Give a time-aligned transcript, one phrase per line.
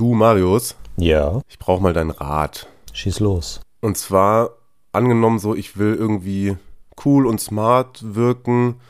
[0.00, 2.66] Du, Marius, Ja, ich brauche mal deinen Rat.
[2.94, 3.60] schieß los.
[3.82, 4.48] Und zwar,
[4.92, 6.56] angenommen so, ich will irgendwie
[7.04, 8.80] cool und smart wirken,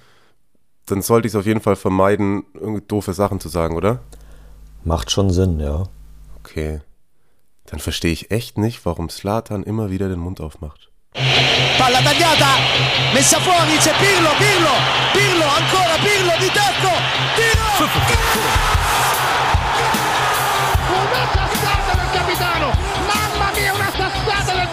[0.86, 3.98] dann sollte ich es auf jeden Fall vermeiden, irgendwie doofe Sachen zu sagen, oder?
[4.84, 5.82] Macht schon Sinn, ja.
[6.38, 6.80] Okay.
[7.66, 10.90] Dann verstehe ich echt nicht, warum Slatan immer wieder den Mund aufmacht.
[11.12, 12.54] Palla tagliata,
[13.14, 14.74] messa fuori, c'è Pirlo, Pirlo,
[15.12, 16.92] Pirlo, ancora Pirlo di tacco,
[17.34, 19.19] tiro!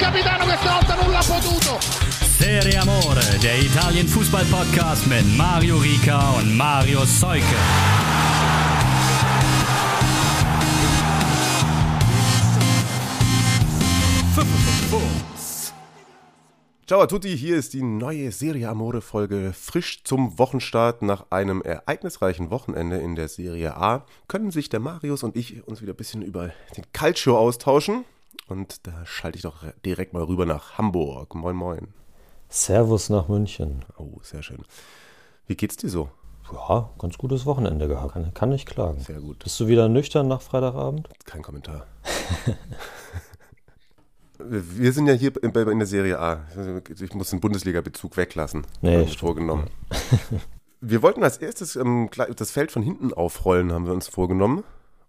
[0.08, 1.80] Capitano questa volta non l'ha potuto!
[2.38, 7.44] Serie Amore, der Italien-Fußball-Podcast mit Mario Rika und Mario Seuke.
[16.86, 21.02] Ciao a tutti, hier ist die neue Serie Amore Folge frisch zum Wochenstart.
[21.02, 25.82] Nach einem ereignisreichen Wochenende in der Serie A können sich der Marius und ich uns
[25.82, 28.06] wieder ein bisschen über den Calcio austauschen.
[28.48, 31.36] Und da schalte ich doch direkt mal rüber nach Hamburg.
[31.36, 31.88] Moin, moin.
[32.50, 33.84] Servus nach München.
[33.98, 34.64] Oh, sehr schön.
[35.48, 36.10] Wie geht's dir so?
[36.52, 38.14] Ja, ganz gutes Wochenende gehabt.
[38.14, 39.02] Kann, kann nicht klagen.
[39.02, 39.40] Sehr gut.
[39.40, 41.10] Bist du wieder nüchtern nach Freitagabend?
[41.26, 41.88] Kein Kommentar.
[44.40, 46.46] Wir sind ja hier in der Serie A.
[47.02, 48.66] Ich muss den Bundesliga-Bezug weglassen.
[48.82, 49.70] Nee, ich vorgenommen.
[50.82, 54.64] Wir wollten als erstes ähm, das Feld von hinten aufrollen, haben wir uns vorgenommen.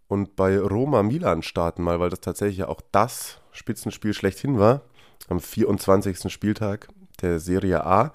[0.09, 4.83] Und bei Roma Milan starten mal, weil das tatsächlich ja auch das Spitzenspiel schlechthin war.
[5.28, 6.33] Am 24.
[6.33, 6.89] Spieltag
[7.20, 8.12] der Serie A.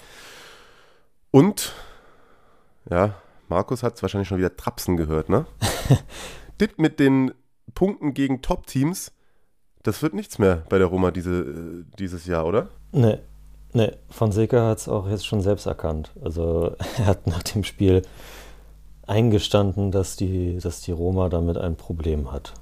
[1.30, 1.73] Und,
[2.89, 3.16] ja,
[3.47, 5.45] Markus hat es wahrscheinlich schon wieder Trapsen gehört, ne?
[6.58, 7.33] das mit den
[7.75, 9.11] Punkten gegen Top-Teams,
[9.83, 12.69] das wird nichts mehr bei der Roma diese, äh, dieses Jahr, oder?
[12.91, 13.19] Nee,
[13.73, 13.91] nee.
[14.09, 16.11] Fonseca hat es auch jetzt schon selbst erkannt.
[16.23, 18.02] Also er hat nach dem Spiel
[19.08, 22.54] eingestanden, dass die, dass die Roma damit ein Problem hat.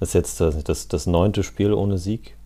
[0.00, 2.36] Das ist jetzt das, das, das neunte Spiel ohne Sieg.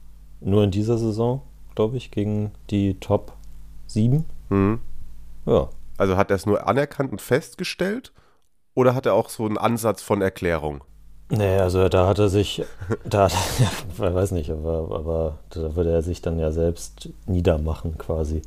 [0.40, 1.42] Nur in dieser Saison,
[1.74, 3.32] glaube ich, gegen die Top
[3.86, 4.24] 7.
[4.50, 4.80] Mhm.
[5.46, 8.12] Ja, Also hat er es nur anerkannt und festgestellt?
[8.74, 10.82] Oder hat er auch so einen Ansatz von Erklärung?
[11.30, 12.62] Nee, also da hat er sich,
[13.04, 13.66] da hat er,
[14.08, 18.42] ich weiß nicht, aber, aber da würde er sich dann ja selbst niedermachen quasi.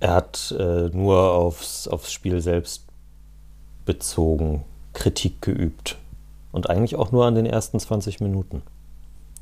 [0.00, 2.83] Er hat äh, nur aufs, aufs Spiel selbst
[3.84, 5.96] bezogen Kritik geübt.
[6.52, 8.62] Und eigentlich auch nur an den ersten 20 Minuten.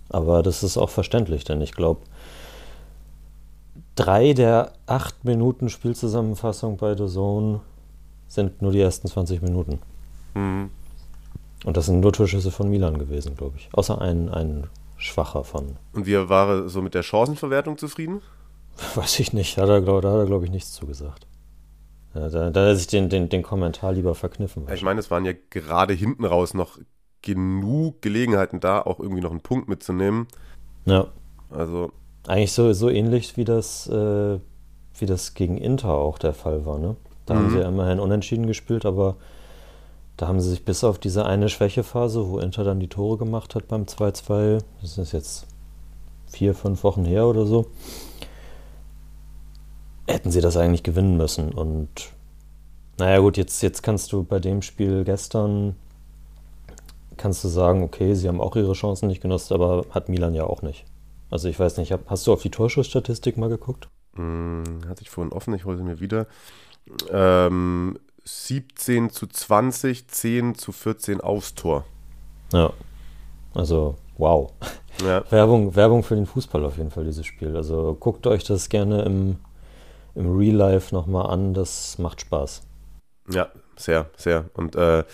[0.08, 2.00] Aber das ist auch verständlich, denn ich glaube,
[3.94, 7.60] drei der acht Minuten Spielzusammenfassung bei The Zone
[8.28, 9.78] sind nur die ersten 20 Minuten.
[10.34, 10.70] Mhm.
[11.64, 13.68] Und das sind nur Torschüsse von Milan gewesen, glaube ich.
[13.72, 18.22] Außer ein, ein schwacher von, Und wie war er so mit der Chancenverwertung zufrieden?
[18.94, 21.26] weiß ich nicht, hat er, glaub, da hat er, glaube ich, nichts zugesagt.
[22.14, 24.66] Ja, da, da hat er sich den, den, den Kommentar lieber verkniffen.
[24.72, 26.78] Ich meine, es waren ja gerade hinten raus noch
[27.22, 30.26] genug Gelegenheiten da, auch irgendwie noch einen Punkt mitzunehmen.
[30.84, 31.06] ja,
[31.50, 31.90] Also,
[32.26, 34.38] eigentlich so, so ähnlich wie das, äh,
[34.98, 36.78] wie das gegen Inter auch der Fall war.
[36.78, 36.96] Ne?
[37.26, 37.50] Da haben Mhm.
[37.50, 39.16] sie ja immerhin unentschieden gespielt, aber
[40.16, 43.54] da haben sie sich bis auf diese eine Schwächephase, wo Inter dann die Tore gemacht
[43.54, 45.46] hat beim 2-2, das ist jetzt
[46.26, 47.66] vier, fünf Wochen her oder so,
[50.12, 51.52] hätten sie das eigentlich gewinnen müssen.
[51.52, 52.12] Und
[52.98, 55.76] naja gut, jetzt, jetzt kannst du bei dem Spiel gestern,
[57.16, 60.44] kannst du sagen, okay, sie haben auch ihre Chancen nicht genutzt, aber hat Milan ja
[60.44, 60.84] auch nicht.
[61.30, 63.88] Also ich weiß nicht, hast du auf die Torschussstatistik mal geguckt?
[64.16, 66.26] mh, hatte ich vorhin offen, ich hole sie mir wieder.
[67.10, 71.84] Ähm, 17 zu 20, 10 zu 14 aufs Tor.
[72.52, 72.72] Ja.
[73.54, 74.52] Also, wow.
[75.04, 77.56] Ja, Werbung, Werbung für den Fußball auf jeden Fall, dieses Spiel.
[77.56, 79.36] Also guckt euch das gerne im,
[80.14, 82.62] im Real Life nochmal an, das macht Spaß.
[83.28, 84.50] ja sehr, sehr.
[84.54, 85.04] Und äh,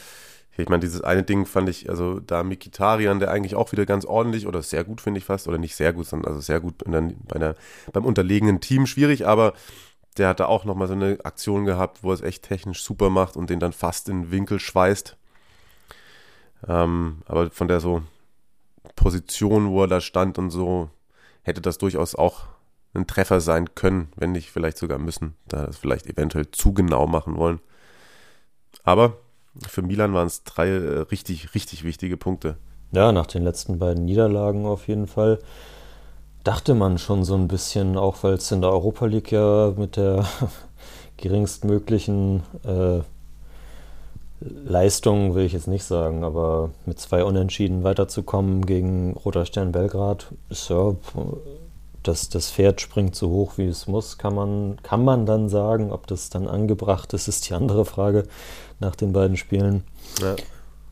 [0.56, 4.04] ich meine, dieses eine Ding fand ich, also da Mikitarian, der eigentlich auch wieder ganz
[4.04, 6.84] ordentlich oder sehr gut, finde ich fast, oder nicht sehr gut, sondern also sehr gut
[6.86, 7.54] der, bei der,
[7.92, 9.52] beim unterlegenen Team, schwierig, aber
[10.16, 13.08] der hat da auch nochmal so eine Aktion gehabt, wo er es echt technisch super
[13.08, 15.16] macht und den dann fast in den Winkel schweißt.
[16.66, 18.02] Ähm, aber von der so
[18.96, 20.90] Position, wo er da stand und so,
[21.42, 22.46] hätte das durchaus auch
[22.94, 27.06] ein Treffer sein können, wenn nicht vielleicht sogar müssen, da das vielleicht eventuell zu genau
[27.06, 27.60] machen wollen.
[28.84, 29.18] Aber
[29.66, 32.56] für Milan waren es drei äh, richtig, richtig wichtige Punkte.
[32.92, 35.38] Ja, nach den letzten beiden Niederlagen auf jeden Fall
[36.44, 39.96] dachte man schon so ein bisschen, auch weil es in der Europa League ja mit
[39.96, 40.26] der
[41.18, 43.00] geringstmöglichen äh,
[44.40, 50.32] Leistung, will ich jetzt nicht sagen, aber mit zwei Unentschieden weiterzukommen gegen Roter Stern Belgrad,
[50.48, 50.94] ist ja,
[52.08, 55.92] das, das Pferd springt so hoch, wie es muss, kann man, kann man dann sagen.
[55.92, 58.24] Ob das dann angebracht ist, ist die andere Frage
[58.80, 59.84] nach den beiden Spielen.
[60.20, 60.36] Ja.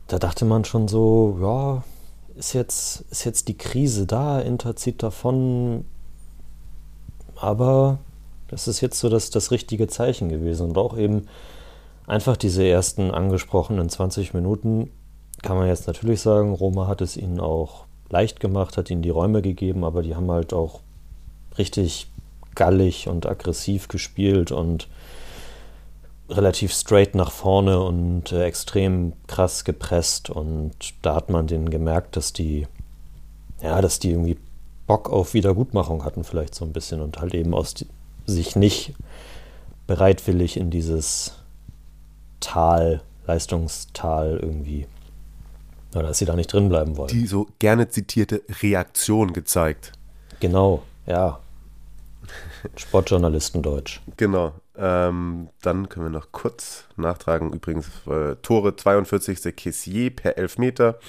[0.07, 1.83] da dachte man schon so, ja,
[2.35, 5.85] ist jetzt, ist jetzt die Krise da, Inter zieht davon,
[7.35, 7.97] aber
[8.47, 11.27] das ist jetzt so das, das richtige Zeichen gewesen und auch eben
[12.05, 14.91] einfach diese ersten angesprochenen 20 Minuten
[15.41, 19.09] kann man jetzt natürlich sagen, Roma hat es ihnen auch leicht gemacht, hat ihnen die
[19.09, 20.81] Räume gegeben, aber die haben halt auch
[21.57, 22.07] richtig
[22.55, 24.87] gallig und aggressiv gespielt und
[26.29, 32.15] relativ straight nach vorne und äh, extrem krass gepresst und da hat man denen gemerkt,
[32.17, 32.67] dass die
[33.61, 34.37] ja, dass die irgendwie
[34.87, 37.87] Bock auf Wiedergutmachung hatten vielleicht so ein bisschen und halt eben aus die,
[38.25, 38.93] sich nicht
[39.85, 41.33] bereitwillig in dieses
[42.39, 44.85] Tal, Leistungstal irgendwie
[45.93, 47.09] oder dass sie da nicht drin bleiben wollen.
[47.09, 49.93] Die so gerne zitierte Reaktion gezeigt.
[50.39, 51.39] Genau, ja.
[52.75, 54.01] Sportjournalistendeutsch.
[54.17, 54.53] Genau.
[54.75, 57.53] Ähm, dann können wir noch kurz nachtragen.
[57.53, 59.55] Übrigens, äh, Tore 42.
[59.55, 60.99] Kessier per Elfmeter.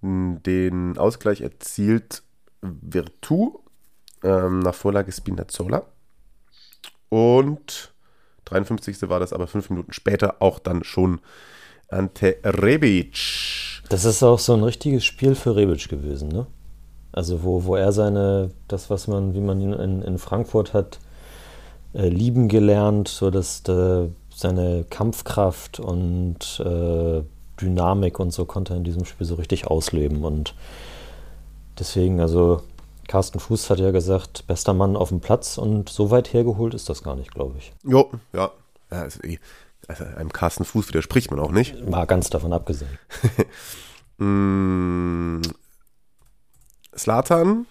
[0.00, 2.22] Den Ausgleich erzielt
[2.60, 3.58] Virtu
[4.22, 5.86] ähm, nach Vorlage Spinazzola.
[7.08, 7.92] Und
[8.44, 9.08] 53.
[9.08, 11.20] war das aber fünf Minuten später auch dann schon
[11.88, 13.82] Ante Rebic.
[13.88, 16.46] Das ist auch so ein richtiges Spiel für Rebic gewesen, ne?
[17.18, 21.00] Also wo, wo er seine, das, was man, wie man ihn in, in Frankfurt hat,
[21.92, 27.22] äh, lieben gelernt, so dass äh, seine Kampfkraft und äh,
[27.60, 30.22] Dynamik und so konnte er in diesem Spiel so richtig ausleben.
[30.22, 30.54] Und
[31.76, 32.62] deswegen, also
[33.08, 36.88] Carsten Fuß hat ja gesagt, bester Mann auf dem Platz und so weit hergeholt ist
[36.88, 37.72] das gar nicht, glaube ich.
[37.82, 38.52] Jo, ja.
[38.92, 39.18] ja also,
[39.88, 41.84] also einem Carsten Fuß widerspricht man auch nicht.
[41.84, 42.96] Mal ganz davon abgesehen.
[44.18, 45.42] mm,
[46.96, 47.66] Slatan,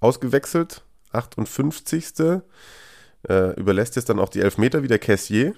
[0.00, 0.82] ausgewechselt,
[1.12, 2.42] 58.
[3.28, 5.54] Äh, überlässt jetzt dann auch die Elfmeter wieder Cassier.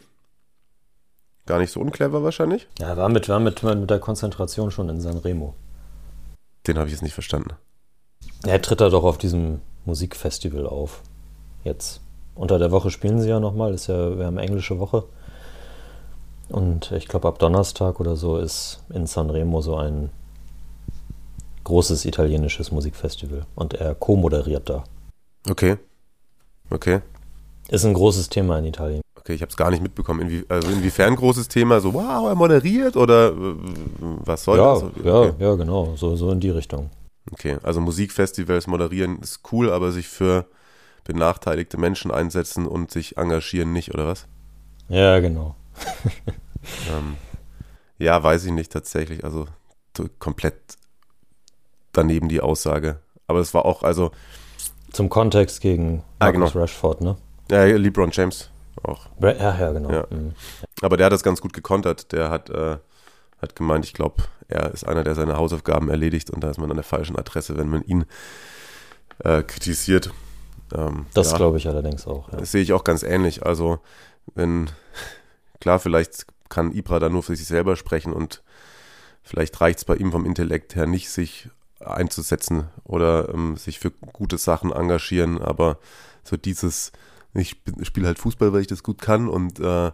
[1.46, 2.68] Gar nicht so unclever wahrscheinlich.
[2.78, 5.54] Ja, war mit, war mit, mit der Konzentration schon in San Remo.
[6.66, 7.54] Den habe ich jetzt nicht verstanden.
[8.44, 11.02] Er tritt da doch auf diesem Musikfestival auf.
[11.64, 12.00] Jetzt.
[12.34, 15.04] Unter der Woche spielen sie ja nochmal, ist ja, wir haben englische Woche.
[16.48, 20.10] Und ich glaube, ab Donnerstag oder so ist in San Remo so ein
[21.64, 23.46] großes italienisches Musikfestival.
[23.54, 24.84] Und er co-moderiert da.
[25.48, 25.76] Okay.
[26.70, 27.00] Okay.
[27.68, 29.02] Ist ein großes Thema in Italien.
[29.14, 30.20] Okay, ich habe es gar nicht mitbekommen.
[30.20, 31.80] Inwie also inwiefern großes Thema?
[31.80, 33.54] So, wow, er moderiert oder äh,
[34.00, 34.82] was soll ja, das?
[34.82, 35.00] Okay.
[35.04, 35.94] Ja, ja, genau.
[35.96, 36.90] So, so in die Richtung.
[37.30, 40.46] Okay, also Musikfestivals moderieren ist cool, aber sich für
[41.04, 44.26] benachteiligte Menschen einsetzen und sich engagieren nicht, oder was?
[44.88, 45.54] Ja, genau.
[46.90, 47.16] ähm,
[47.98, 49.24] ja, weiß ich nicht tatsächlich.
[49.24, 49.46] Also
[50.18, 50.56] komplett
[51.92, 53.00] daneben die Aussage.
[53.26, 54.10] Aber es war auch, also.
[54.92, 56.46] Zum Kontext gegen Marcus ah, genau.
[56.46, 57.16] Rashford, ne?
[57.50, 58.50] Ja, LeBron James
[58.82, 59.06] auch.
[59.20, 59.90] Ja, ja, genau.
[59.90, 60.06] Ja.
[60.10, 60.32] Mhm.
[60.80, 62.12] Aber der hat das ganz gut gekontert.
[62.12, 62.78] Der hat, äh,
[63.40, 66.70] hat gemeint, ich glaube, er ist einer, der seine Hausaufgaben erledigt und da ist man
[66.70, 68.04] an der falschen Adresse, wenn man ihn
[69.24, 70.10] äh, kritisiert.
[70.74, 72.30] Ähm, das ja, glaube ich allerdings auch.
[72.32, 72.38] Ja.
[72.38, 73.44] Das sehe ich auch ganz ähnlich.
[73.44, 73.78] Also,
[74.34, 74.70] wenn,
[75.60, 78.42] klar, vielleicht kann Ibra da nur für sich selber sprechen und
[79.22, 81.48] vielleicht reicht es bei ihm vom Intellekt her nicht, sich
[81.84, 85.78] einzusetzen oder ähm, sich für gute Sachen engagieren, aber
[86.24, 86.92] so dieses,
[87.34, 89.92] ich spiele halt Fußball, weil ich das gut kann und äh,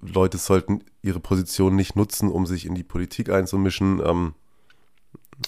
[0.00, 4.00] Leute sollten ihre Position nicht nutzen, um sich in die Politik einzumischen.
[4.04, 4.34] Ähm,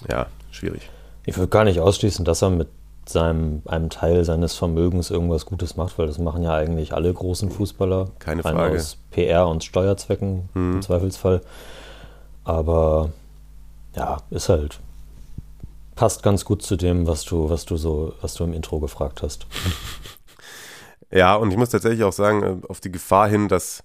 [0.09, 0.91] ja, schwierig.
[1.25, 2.69] Ich würde gar nicht ausschließen, dass er mit
[3.07, 7.51] seinem, einem Teil seines Vermögens irgendwas Gutes macht, weil das machen ja eigentlich alle großen
[7.51, 8.11] Fußballer.
[8.19, 8.77] Keine Frage.
[8.77, 10.75] Aus PR und Steuerzwecken hm.
[10.75, 11.43] im Zweifelsfall.
[12.45, 13.11] Aber
[13.95, 14.81] ja, ist halt.
[15.95, 19.23] Passt ganz gut zu dem, was du, was du so, was du im Intro gefragt
[19.23, 19.47] hast.
[21.15, 23.85] Ja, und ich muss tatsächlich auch sagen, äh, auf die Gefahr hin, dass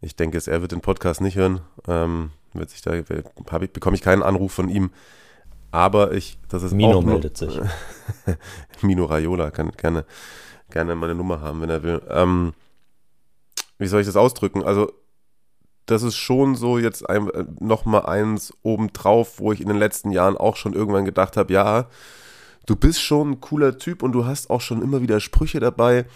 [0.00, 4.02] ich denke, er wird den Podcast nicht hören, ähm, wird sich da, ich, bekomme ich
[4.02, 4.90] keinen Anruf von ihm.
[5.70, 7.58] Aber ich, das ist Mino auch meldet sich.
[8.82, 10.04] Mino Raiola kann gerne,
[10.70, 12.02] gerne meine Nummer haben, wenn er will.
[12.08, 12.54] Ähm,
[13.78, 14.62] wie soll ich das ausdrücken?
[14.64, 14.92] Also,
[15.86, 19.76] das ist schon so jetzt ein, äh, noch mal eins obendrauf, wo ich in den
[19.76, 21.88] letzten Jahren auch schon irgendwann gedacht habe, ja,
[22.66, 26.06] du bist schon ein cooler Typ und du hast auch schon immer wieder Sprüche dabei,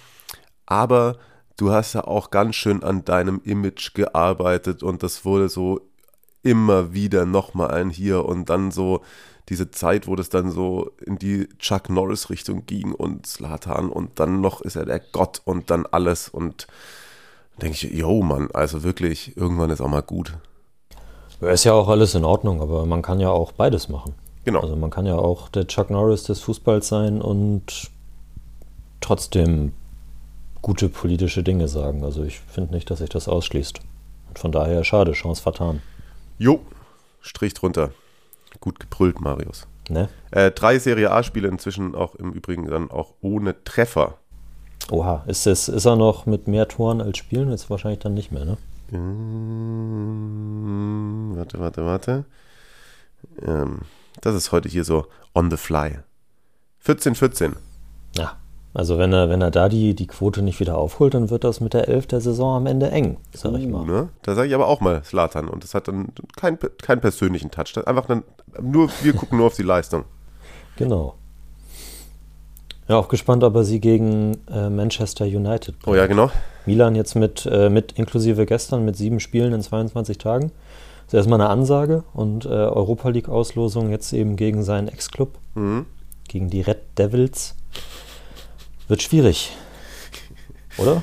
[0.67, 1.19] aber
[1.57, 5.81] du hast ja auch ganz schön an deinem Image gearbeitet und das wurde so
[6.43, 9.03] immer wieder nochmal ein hier und dann so
[9.49, 14.21] diese Zeit, wo das dann so in die Chuck Norris Richtung ging und Slatan und
[14.21, 16.67] dann noch ist er der Gott und dann alles und
[17.63, 20.37] denke ich, yo Mann, also wirklich, irgendwann ist auch mal gut.
[21.41, 24.15] Ja, ist ja auch alles in Ordnung, aber man kann ja auch beides machen.
[24.45, 24.61] Genau.
[24.61, 27.91] Also man kann ja auch der Chuck Norris des Fußballs sein und
[29.01, 29.73] trotzdem
[30.63, 32.05] gute politische Dinge sagen.
[32.05, 33.81] Also ich finde nicht, dass sich das ausschließt.
[34.29, 35.83] Und von daher schade, Chance vertan.
[36.39, 36.61] Jo,
[37.21, 37.91] Strich drunter.
[38.61, 39.67] Gut gebrüllt, Marius.
[39.89, 40.09] Ne?
[40.31, 44.19] Äh, drei Serie A-Spiele inzwischen auch im Übrigen dann auch ohne Treffer.
[44.91, 47.51] Oha, ist, es, ist er noch mit mehr Toren als Spielen?
[47.51, 48.57] Jetzt wahrscheinlich dann nicht mehr, ne?
[48.91, 49.03] Ähm,
[51.37, 52.25] warte, warte, warte.
[53.43, 53.83] Ähm,
[54.21, 55.99] das ist heute hier so on the fly.
[56.81, 57.57] 14, 14.
[58.17, 58.37] Ja.
[58.75, 61.61] Also wenn er, wenn er da die, die Quote nicht wieder aufholt, dann wird das
[61.61, 63.85] mit der Elf der Saison am Ende eng, sag ich mal.
[63.85, 64.09] Ne?
[64.23, 65.49] Da sage ich aber auch mal Slatan.
[65.49, 67.77] Und das hat dann keinen keinen persönlichen Touch.
[67.87, 68.23] Einfach dann,
[68.61, 70.05] nur, wir gucken nur auf die Leistung.
[70.77, 71.18] Genau.
[72.89, 76.31] Ja, auch gespannt, ob er sie gegen äh, Manchester United Oh ja, genau.
[76.65, 80.51] Milan jetzt mit, äh, mit inklusive gestern mit sieben Spielen in 22 Tagen.
[81.05, 85.87] Das ist erstmal eine Ansage und äh, Europa League-Auslosung jetzt eben gegen seinen Ex-Club, Mhm.
[86.29, 87.55] gegen die Red Devils.
[88.89, 89.53] Wird schwierig.
[90.79, 91.03] Oder?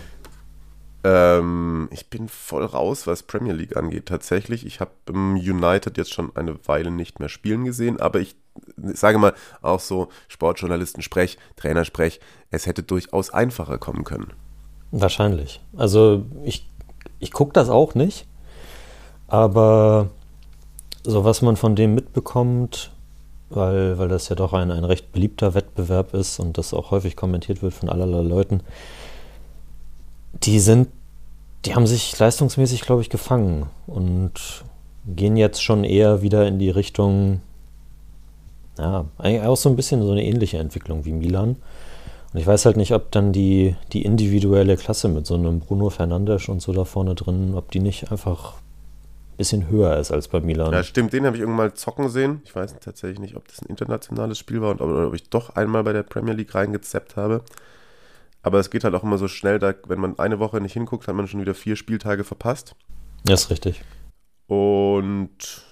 [1.03, 4.07] Ähm, ich bin voll raus, was Premier League angeht.
[4.07, 8.35] Tatsächlich, ich habe im United jetzt schon eine Weile nicht mehr spielen gesehen, aber ich
[8.77, 12.19] sage mal auch so Sportjournalisten-Sprech, Trainersprech,
[12.51, 14.33] es hätte durchaus einfacher kommen können.
[14.91, 15.61] Wahrscheinlich.
[15.75, 16.69] Also ich,
[17.19, 18.27] ich gucke das auch nicht,
[19.27, 20.09] aber
[21.03, 22.91] so was man von dem mitbekommt,
[23.49, 27.15] weil, weil das ja doch ein, ein recht beliebter Wettbewerb ist und das auch häufig
[27.15, 28.61] kommentiert wird von allerlei Leuten,
[30.43, 30.89] die sind,
[31.65, 34.63] die haben sich leistungsmäßig, glaube ich, gefangen und
[35.07, 37.41] gehen jetzt schon eher wieder in die Richtung,
[38.77, 41.57] ja, eigentlich auch so ein bisschen so eine ähnliche Entwicklung wie Milan.
[42.33, 45.89] Und ich weiß halt nicht, ob dann die, die individuelle Klasse mit so einem Bruno
[45.89, 50.27] Fernandes und so da vorne drin, ob die nicht einfach ein bisschen höher ist als
[50.27, 50.73] bei Milan.
[50.73, 52.41] Ja, stimmt, den habe ich irgendwann mal zocken sehen.
[52.43, 55.55] Ich weiß tatsächlich nicht, ob das ein internationales Spiel war und ob, ob ich doch
[55.55, 57.41] einmal bei der Premier League reingezappt habe.
[58.43, 61.07] Aber es geht halt auch immer so schnell, da, wenn man eine Woche nicht hinguckt,
[61.07, 62.75] hat man schon wieder vier Spieltage verpasst.
[63.27, 63.81] Ja, ist richtig.
[64.47, 65.65] Und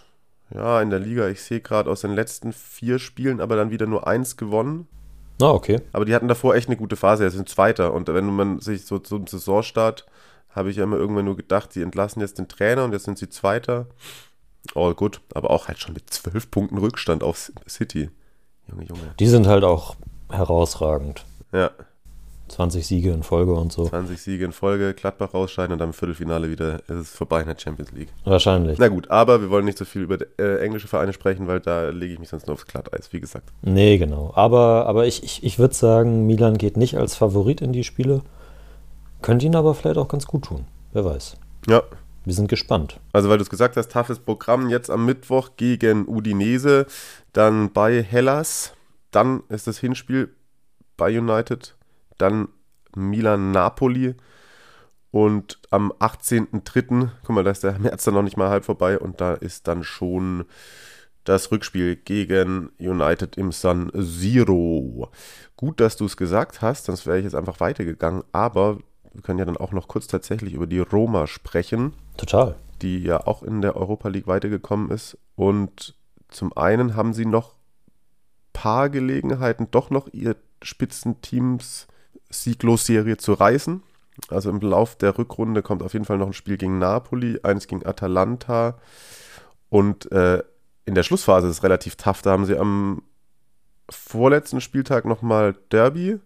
[0.54, 3.88] ja, in der Liga, ich sehe gerade aus den letzten vier Spielen aber dann wieder
[3.88, 4.88] nur eins gewonnen.
[5.42, 5.82] Ah, okay.
[5.92, 7.94] Aber die hatten davor echt eine gute Phase, jetzt sind Zweiter.
[7.94, 10.06] Und wenn man sich so zum Saisonstart,
[10.50, 13.18] habe ich ja immer irgendwann nur gedacht, die entlassen jetzt den Trainer und jetzt sind
[13.18, 13.88] sie Zweiter.
[14.76, 18.12] All gut, aber auch halt schon mit zwölf Punkten Rückstand auf City.
[18.68, 19.16] Junge, Junge.
[19.20, 19.96] Die sind halt auch
[20.30, 21.26] herausragend.
[21.52, 21.72] Ja,
[22.54, 23.88] 20 Siege in Folge und so.
[23.88, 27.48] 20 Siege in Folge, Gladbach rausscheiden und dann im Viertelfinale wieder ist es vorbei in
[27.48, 28.10] der Champions League.
[28.26, 28.78] Wahrscheinlich.
[28.80, 31.90] Na gut, aber wir wollen nicht so viel über äh, englische Vereine sprechen, weil da
[31.90, 33.52] lege ich mich sonst nur aufs Glatteis, wie gesagt.
[33.62, 34.32] Nee, genau.
[34.36, 38.22] Aber, aber ich, ich, ich würde sagen, Milan geht nicht als Favorit in die Spiele.
[39.22, 40.66] Könnte ihn aber vielleicht auch ganz gut tun.
[40.92, 41.38] Wer weiß.
[41.68, 41.82] Ja,
[42.26, 43.00] Wir sind gespannt.
[43.14, 46.86] Also, weil du es gesagt hast, toughes Programm jetzt am Mittwoch gegen Udinese,
[47.34, 48.74] dann bei Hellas,
[49.12, 50.30] dann ist das Hinspiel
[50.98, 51.76] bei United,
[52.24, 52.48] dann
[52.96, 54.16] Milan-Napoli
[55.12, 58.98] und am 18.03., guck mal, da ist der März dann noch nicht mal halb vorbei
[58.98, 60.46] und da ist dann schon
[61.24, 65.10] das Rückspiel gegen United im San Siro.
[65.56, 68.80] Gut, dass du es gesagt hast, sonst wäre ich jetzt einfach weitergegangen, aber
[69.14, 72.56] wir können ja dann auch noch kurz tatsächlich über die Roma sprechen Total.
[72.82, 75.18] die ja auch in der Europa League weitergekommen ist.
[75.36, 75.96] Und
[76.30, 77.56] zum einen haben sie noch
[78.52, 81.88] paar Gelegenheiten, doch noch ihr Spitzenteams
[82.30, 83.84] Sieglos-Serie zu reißen.
[84.30, 87.68] Also im Lauf der Rückrunde kommt auf jeden Fall noch ein Spiel gegen Napoli, eins
[87.68, 88.78] gegen Atalanta.
[89.70, 90.44] Und äh,
[90.86, 92.22] in der Schlussphase ist es relativ tough.
[92.22, 93.02] Da haben sie am
[93.90, 96.20] vorletzten Spieltag nochmal Derby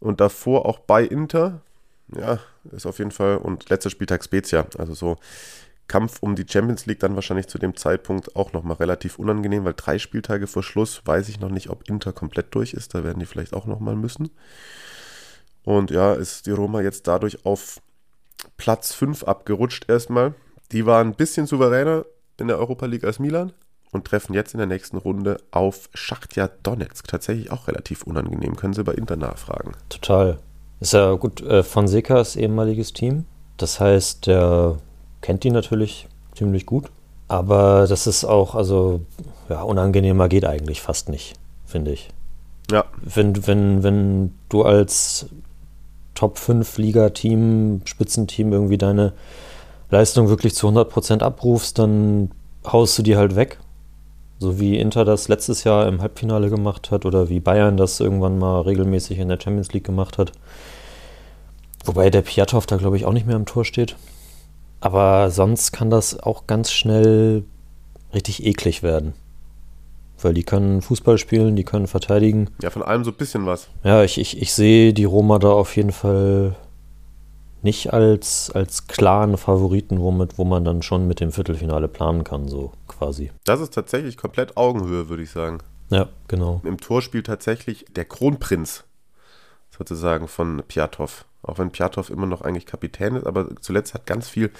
[0.00, 1.62] und davor auch bei Inter.
[2.14, 2.38] Ja,
[2.70, 3.38] ist auf jeden Fall.
[3.38, 4.66] Und letzter Spieltag Spezia.
[4.76, 5.16] Also so
[5.88, 9.74] Kampf um die Champions League dann wahrscheinlich zu dem Zeitpunkt auch nochmal relativ unangenehm, weil
[9.74, 12.94] drei Spieltage vor Schluss weiß ich noch nicht, ob Inter komplett durch ist.
[12.94, 14.30] Da werden die vielleicht auch nochmal müssen.
[15.64, 17.80] Und ja, ist die Roma jetzt dadurch auf
[18.56, 20.34] Platz 5 abgerutscht erstmal.
[20.72, 22.04] Die waren ein bisschen souveräner
[22.38, 23.52] in der Europa League als Milan
[23.92, 27.06] und treffen jetzt in der nächsten Runde auf Schachtja Donetsk.
[27.06, 28.56] Tatsächlich auch relativ unangenehm.
[28.56, 29.72] Können Sie bei Inter nachfragen.
[29.88, 30.38] Total.
[30.80, 33.26] Ist ja gut, äh, Fonseca's ehemaliges Team.
[33.56, 34.78] Das heißt, der
[35.20, 36.90] kennt die natürlich ziemlich gut.
[37.28, 39.02] Aber das ist auch, also,
[39.48, 42.10] ja, unangenehmer geht eigentlich fast nicht, finde ich.
[42.70, 45.26] Ja, Wenn, wenn, wenn du als
[46.14, 49.12] Top 5 Liga-Team, Spitzenteam irgendwie deine
[49.90, 52.30] Leistung wirklich zu 100% abrufst, dann
[52.64, 53.58] haust du die halt weg.
[54.38, 58.38] So wie Inter das letztes Jahr im Halbfinale gemacht hat oder wie Bayern das irgendwann
[58.38, 60.32] mal regelmäßig in der Champions League gemacht hat.
[61.84, 63.96] Wobei der Piatow da, glaube ich, auch nicht mehr im Tor steht.
[64.80, 67.44] Aber sonst kann das auch ganz schnell
[68.12, 69.14] richtig eklig werden.
[70.22, 72.50] Weil die können Fußball spielen, die können verteidigen.
[72.62, 73.68] ja, von allem so ein bisschen was.
[73.84, 76.56] Ja, ich, ich, ich sehe die Roma da auf jeden Fall
[77.62, 82.48] nicht als, als klaren Favoriten, womit, wo man dann schon mit dem Viertelfinale planen kann,
[82.48, 83.30] so quasi.
[83.44, 85.58] Das ist tatsächlich komplett Augenhöhe, würde ich sagen.
[85.90, 86.60] Ja, genau.
[86.64, 88.84] Im Tor spielt tatsächlich der Kronprinz
[89.76, 91.24] sozusagen von Piatov.
[91.42, 94.50] Auch wenn Piatov immer noch eigentlich Kapitän ist, aber zuletzt hat ganz viel,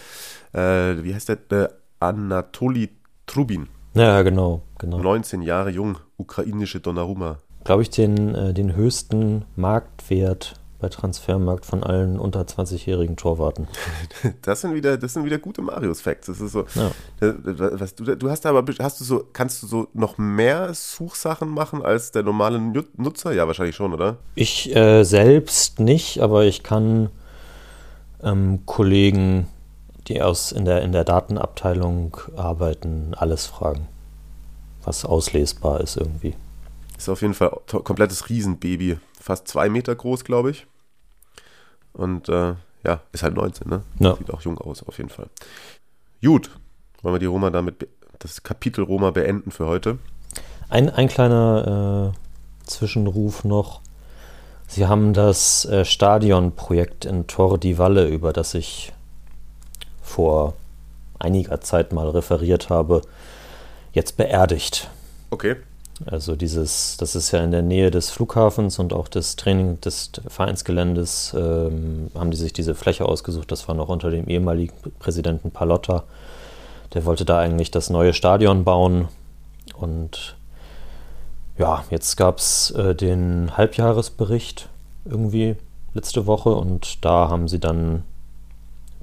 [0.53, 1.69] äh, wie heißt der, äh,
[2.01, 2.91] Anatoli
[3.27, 3.69] Trubin.
[3.95, 4.99] Ja, genau, genau.
[4.99, 7.39] 19 Jahre jung, ukrainische Donnarumma.
[7.65, 13.69] Glaube ich, den, äh, den höchsten Marktwert bei Transfermarkt von allen unter 20-jährigen Torwarten.
[14.43, 16.27] Das sind wieder, das sind wieder gute Marius-Facts.
[16.27, 16.89] Das ist so, Ja.
[17.21, 21.49] äh, was du, du hast aber, hast du so, kannst du so noch mehr Suchsachen
[21.51, 23.33] machen als der normale Nu- Nutzer?
[23.33, 24.17] Ja, wahrscheinlich schon, oder?
[24.35, 27.11] Ich äh, selbst nicht, aber ich kann
[28.25, 29.47] ähm, Kollegen,
[30.09, 33.89] die aus in der, in der Datenabteilung arbeiten, alles fragen,
[34.85, 36.35] was auslesbar ist irgendwie.
[36.97, 38.99] Ist auf jeden Fall komplettes Riesenbaby.
[39.21, 40.67] Fast zwei Meter groß, glaube ich.
[41.93, 42.55] Und äh,
[42.85, 43.83] ja, ist halt 19, ne?
[43.99, 44.17] Ja.
[44.17, 45.27] Sieht auch jung aus, auf jeden Fall.
[46.23, 46.51] Gut,
[47.03, 49.99] wollen wir die Roma damit, das Kapitel Roma beenden für heute?
[50.69, 53.81] Ein, ein kleiner äh, Zwischenruf noch.
[54.67, 58.93] Sie haben das äh, Stadionprojekt in Tor di Valle, über das ich
[60.03, 60.55] vor
[61.19, 63.03] einiger Zeit mal referiert habe,
[63.93, 64.91] jetzt beerdigt.
[65.31, 65.57] Okay.
[66.07, 70.11] Also dieses, das ist ja in der Nähe des Flughafens und auch des Training des
[70.27, 73.53] Vereinsgeländes ähm, haben die sich diese Fläche ausgesucht.
[73.53, 76.05] Das war noch unter dem ehemaligen Präsidenten Palotta.
[76.95, 79.09] Der wollte da eigentlich das neue Stadion bauen.
[79.77, 80.37] Und
[81.57, 84.69] ja, jetzt gab es äh, den Halbjahresbericht
[85.05, 85.57] irgendwie
[85.95, 88.03] letzte Woche und da haben sie dann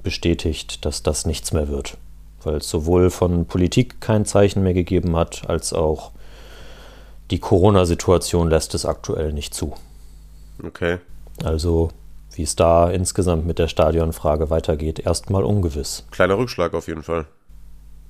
[0.02, 1.96] bestätigt, dass das nichts mehr wird.
[2.42, 6.12] Weil es sowohl von Politik kein Zeichen mehr gegeben hat, als auch
[7.30, 9.74] die Corona-Situation lässt es aktuell nicht zu.
[10.64, 10.98] Okay.
[11.44, 11.90] Also,
[12.34, 16.06] wie es da insgesamt mit der Stadionfrage weitergeht, erstmal ungewiss.
[16.10, 17.26] Kleiner Rückschlag auf jeden Fall.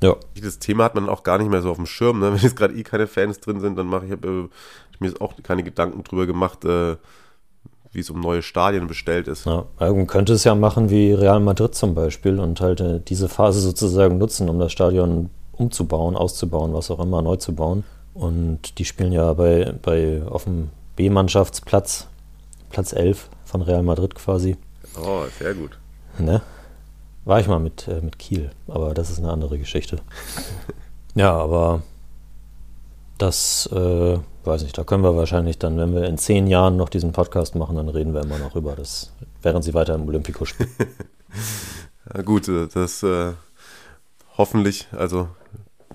[0.02, 2.20] Ja, Das Thema hat man auch gar nicht mehr so auf dem Schirm.
[2.20, 2.32] Ne?
[2.32, 4.48] Wenn jetzt gerade eh keine Fans drin sind, dann mache ich, hab, äh,
[4.92, 6.96] ich mir jetzt auch keine Gedanken drüber gemacht, äh,
[7.92, 9.46] wie es um neue Stadien bestellt ist.
[9.46, 9.66] ja.
[9.78, 13.60] Man könnte es ja machen wie Real Madrid zum Beispiel und halt äh, diese Phase
[13.60, 17.84] sozusagen nutzen, um das Stadion umzubauen, auszubauen, was auch immer, neu zu bauen.
[18.14, 22.06] Und die spielen ja bei, bei auf dem B-Mannschaftsplatz,
[22.70, 24.56] Platz 11 von Real Madrid quasi.
[25.00, 25.78] Oh, sehr gut.
[26.18, 26.42] Ne?
[27.24, 29.98] War ich mal mit, äh, mit Kiel, aber das ist eine andere Geschichte.
[31.14, 31.82] ja, aber
[33.18, 34.18] das, äh,
[34.50, 37.54] weiß nicht, da können wir wahrscheinlich dann, wenn wir in zehn Jahren noch diesen Podcast
[37.54, 40.70] machen, dann reden wir immer noch über das, während sie weiter im Olympico spielen.
[42.12, 43.34] Ja, gut, äh, das äh,
[44.36, 45.28] hoffentlich, also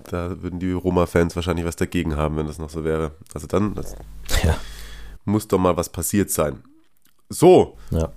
[0.04, 3.10] da würden die Roma-Fans wahrscheinlich was dagegen haben, wenn das noch so wäre.
[3.34, 3.96] Also dann das
[4.42, 4.56] ja,
[5.26, 6.62] muss doch mal was passiert sein.
[7.28, 8.10] So, ja.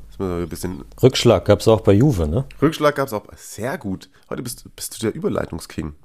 [1.01, 2.45] Rückschlag gab es auch bei Juve, ne?
[2.61, 3.23] Rückschlag gab es auch.
[3.35, 4.09] Sehr gut.
[4.29, 5.95] Heute bist, bist du der Überleitungsking.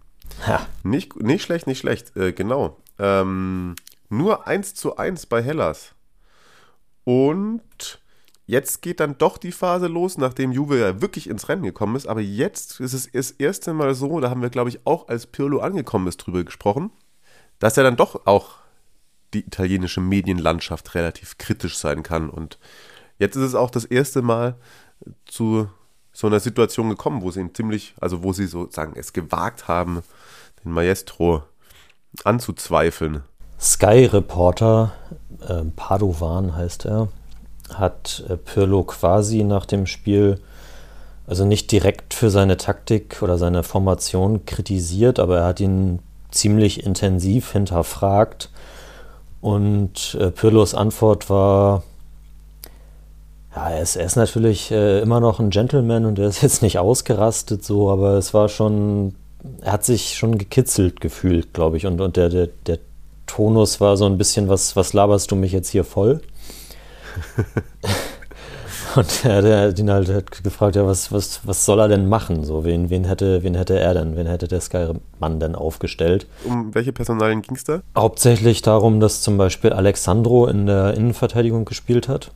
[0.46, 2.16] Ja, Nicht, nicht schlecht, nicht schlecht.
[2.16, 2.76] Äh, genau.
[2.98, 3.74] Ähm,
[4.08, 5.94] nur 1 zu 1 bei Hellas.
[7.04, 8.00] Und
[8.46, 12.06] jetzt geht dann doch die Phase los, nachdem Juve ja wirklich ins Rennen gekommen ist.
[12.06, 15.26] Aber jetzt ist es das erste Mal so, da haben wir, glaube ich, auch als
[15.26, 16.90] Pirlo angekommen ist, drüber gesprochen,
[17.58, 18.56] dass er dann doch auch
[19.32, 22.30] die italienische Medienlandschaft relativ kritisch sein kann.
[22.30, 22.58] Und
[23.18, 24.56] jetzt ist es auch das erste Mal
[25.26, 25.68] zu
[26.12, 30.02] so einer Situation gekommen, wo sie ihn ziemlich, also wo sie sozusagen es gewagt haben,
[30.64, 31.42] den Maestro
[32.22, 33.24] anzuzweifeln.
[33.60, 34.92] Sky-Reporter,
[35.48, 37.08] äh, Padovan heißt er,
[37.72, 40.40] hat äh, Pirlo quasi nach dem Spiel,
[41.26, 46.84] also nicht direkt für seine Taktik oder seine Formation kritisiert, aber er hat ihn ziemlich
[46.84, 48.50] intensiv hinterfragt.
[49.40, 51.82] Und äh, Pirlos Antwort war,
[53.54, 56.62] ja, er ist, er ist natürlich äh, immer noch ein Gentleman und er ist jetzt
[56.62, 59.14] nicht ausgerastet so, aber es war schon,
[59.60, 61.86] er hat sich schon gekitzelt gefühlt, glaube ich.
[61.86, 62.78] Und, und der, der, der
[63.26, 66.20] Tonus war so ein bisschen, was, was laberst du mich jetzt hier voll?
[68.96, 72.08] und er, der hat ihn halt hat gefragt, ja, was, was, was soll er denn
[72.08, 72.44] machen?
[72.44, 76.26] So, wen, wen, hätte, wen hätte er denn, wen hätte der Sky-Mann denn aufgestellt?
[76.44, 77.80] Um welche Personalien ging es da?
[77.96, 82.30] Hauptsächlich darum, dass zum Beispiel Alexandro in der Innenverteidigung gespielt hat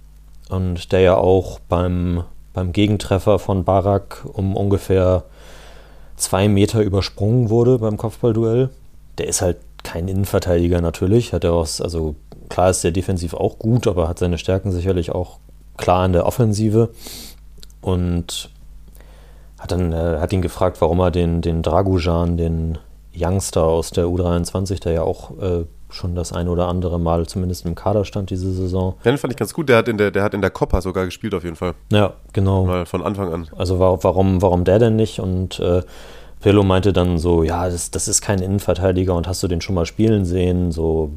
[0.48, 5.24] und der ja auch beim, beim Gegentreffer von Barak um ungefähr
[6.16, 8.70] zwei Meter übersprungen wurde beim Kopfballduell.
[9.18, 12.14] Der ist halt kein Innenverteidiger natürlich, hat er auch, also
[12.49, 15.38] klar ist der defensiv auch gut, aber hat seine Stärken sicherlich auch
[15.77, 16.91] klar in der Offensive
[17.81, 18.51] und
[19.59, 22.79] hat dann äh, hat ihn gefragt, warum er den, den Dragujan, den
[23.17, 27.64] Youngster aus der U23, der ja auch äh, schon das ein oder andere Mal zumindest
[27.64, 28.95] im Kader stand diese Saison.
[29.05, 29.69] Ja, den fand ich ganz gut.
[29.69, 31.73] Der hat in der, der hat in der Copa sogar gespielt auf jeden Fall.
[31.91, 32.67] Ja, genau.
[32.67, 33.49] Mal von Anfang an.
[33.57, 35.19] Also wa- warum, warum der denn nicht?
[35.19, 35.83] Und äh,
[36.40, 39.74] Pirlo meinte dann so, ja, das, das ist kein Innenverteidiger und hast du den schon
[39.74, 40.70] mal spielen sehen?
[40.70, 41.12] So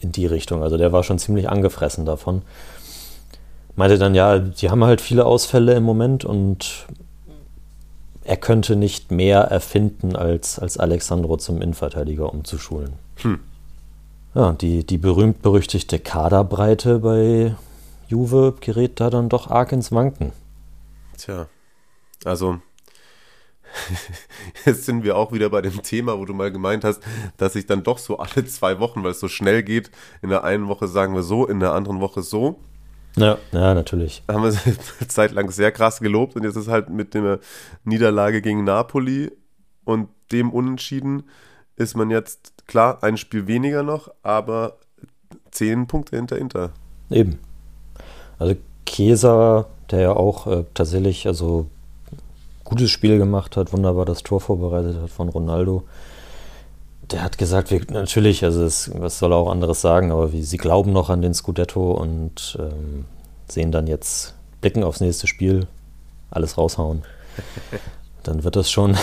[0.00, 0.62] in die Richtung.
[0.62, 2.42] Also der war schon ziemlich angefressen davon.
[3.76, 6.86] Meinte dann, ja, die haben halt viele Ausfälle im Moment und
[8.24, 12.92] er könnte nicht mehr erfinden, als, als Alexandro zum Innenverteidiger umzuschulen.
[13.16, 13.40] Hm.
[14.34, 17.54] Ja, die, die berühmt-berüchtigte Kaderbreite bei
[18.08, 20.32] Juve gerät da dann doch arg ins Wanken.
[21.16, 21.46] Tja,
[22.24, 22.58] also
[24.64, 27.02] jetzt sind wir auch wieder bei dem Thema, wo du mal gemeint hast,
[27.36, 29.90] dass ich dann doch so alle zwei Wochen, weil es so schnell geht,
[30.22, 32.60] in der einen Woche sagen wir so, in der anderen Woche so,
[33.16, 34.22] Ja, ja, natürlich.
[34.28, 37.40] haben wir eine Zeit lang sehr krass gelobt und jetzt ist halt mit der
[37.84, 39.30] Niederlage gegen Napoli
[39.84, 41.24] und dem Unentschieden
[41.76, 44.78] ist man jetzt, klar, ein Spiel weniger noch, aber
[45.50, 46.70] zehn Punkte hinter Inter.
[47.10, 47.38] Eben.
[48.38, 48.56] Also
[48.86, 51.66] Chiesa, der ja auch äh, tatsächlich also
[52.72, 55.82] gutes Spiel gemacht hat, wunderbar das Tor vorbereitet hat von Ronaldo.
[57.10, 60.42] Der hat gesagt, wir, natürlich, also es, was soll er auch anderes sagen, aber wie,
[60.42, 63.04] sie glauben noch an den Scudetto und ähm,
[63.46, 65.66] sehen dann jetzt, blicken aufs nächste Spiel,
[66.30, 67.02] alles raushauen.
[68.22, 68.96] Dann wird das schon.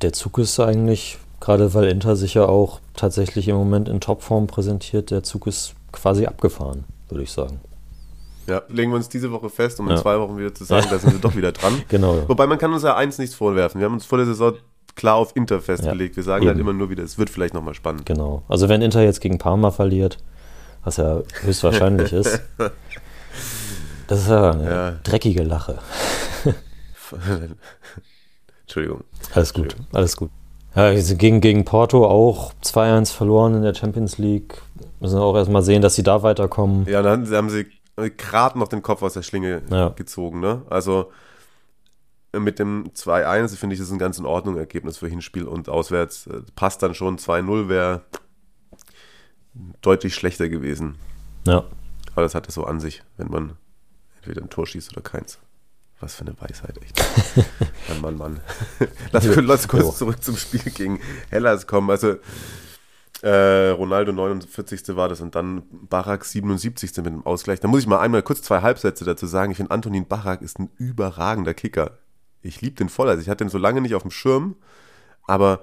[0.00, 4.46] Der Zug ist eigentlich, gerade weil Inter sich ja auch tatsächlich im Moment in Topform
[4.46, 7.60] präsentiert, der Zug ist quasi abgefahren, würde ich sagen.
[8.48, 10.00] Ja, legen wir uns diese Woche fest, um in Ja.
[10.02, 11.82] zwei Wochen wieder zu sagen, da sind wir doch wieder dran.
[11.88, 12.22] Genau.
[12.28, 13.78] Wobei man kann uns ja eins nichts vorwerfen.
[13.80, 14.54] Wir haben uns vor der Saison
[14.96, 16.16] klar auf Inter festgelegt.
[16.16, 16.68] Wir sagen halt eben.
[16.68, 18.06] immer nur wieder, es wird vielleicht nochmal spannend.
[18.06, 18.42] Genau.
[18.48, 20.16] Also wenn Inter jetzt gegen Parma verliert,
[20.82, 22.40] was ja höchstwahrscheinlich ist,
[24.08, 24.90] das ist ja eine Ja.
[25.04, 25.78] dreckige Lache.
[28.62, 29.04] Entschuldigung.
[29.34, 30.30] Alles gut, alles gut.
[30.74, 34.60] Ja, gegen, gegen Porto auch 2-1 verloren in der Champions League.
[35.00, 36.86] Müssen auch erstmal sehen, dass sie da weiterkommen.
[36.88, 37.66] Ja, dann haben sie
[38.16, 39.88] gerade noch den Kopf aus der Schlinge Ja.
[39.90, 40.40] gezogen.
[40.40, 40.62] Ne?
[40.70, 41.12] Also
[42.36, 45.68] mit dem 2-1 finde ich, das ist ein ganz in Ordnung Ergebnis für Hinspiel und
[45.68, 46.26] auswärts.
[46.26, 47.18] Äh, Passt dann schon.
[47.18, 48.02] 2-0 wäre
[49.80, 50.96] deutlich schlechter gewesen.
[51.46, 51.64] Ja,
[52.12, 53.56] Aber das hat es so an sich, wenn man
[54.16, 55.38] entweder ein Tor schießt oder keins.
[56.00, 57.02] Was für eine Weisheit, echt.
[57.88, 58.40] Mann, Mann, Mann.
[59.12, 61.90] Lass, lass kurz zurück zum Spiel gegen Hellas kommen.
[61.90, 62.16] Also,
[63.22, 64.96] äh, Ronaldo 49.
[64.96, 66.96] war das und dann Barak 77.
[66.98, 67.60] mit dem Ausgleich.
[67.60, 69.50] Da muss ich mal einmal kurz zwei Halbsätze dazu sagen.
[69.50, 71.98] Ich finde, Antonin Barak ist ein überragender Kicker.
[72.42, 73.08] Ich liebe den voll.
[73.08, 74.56] Also, ich hatte den so lange nicht auf dem Schirm,
[75.26, 75.60] aber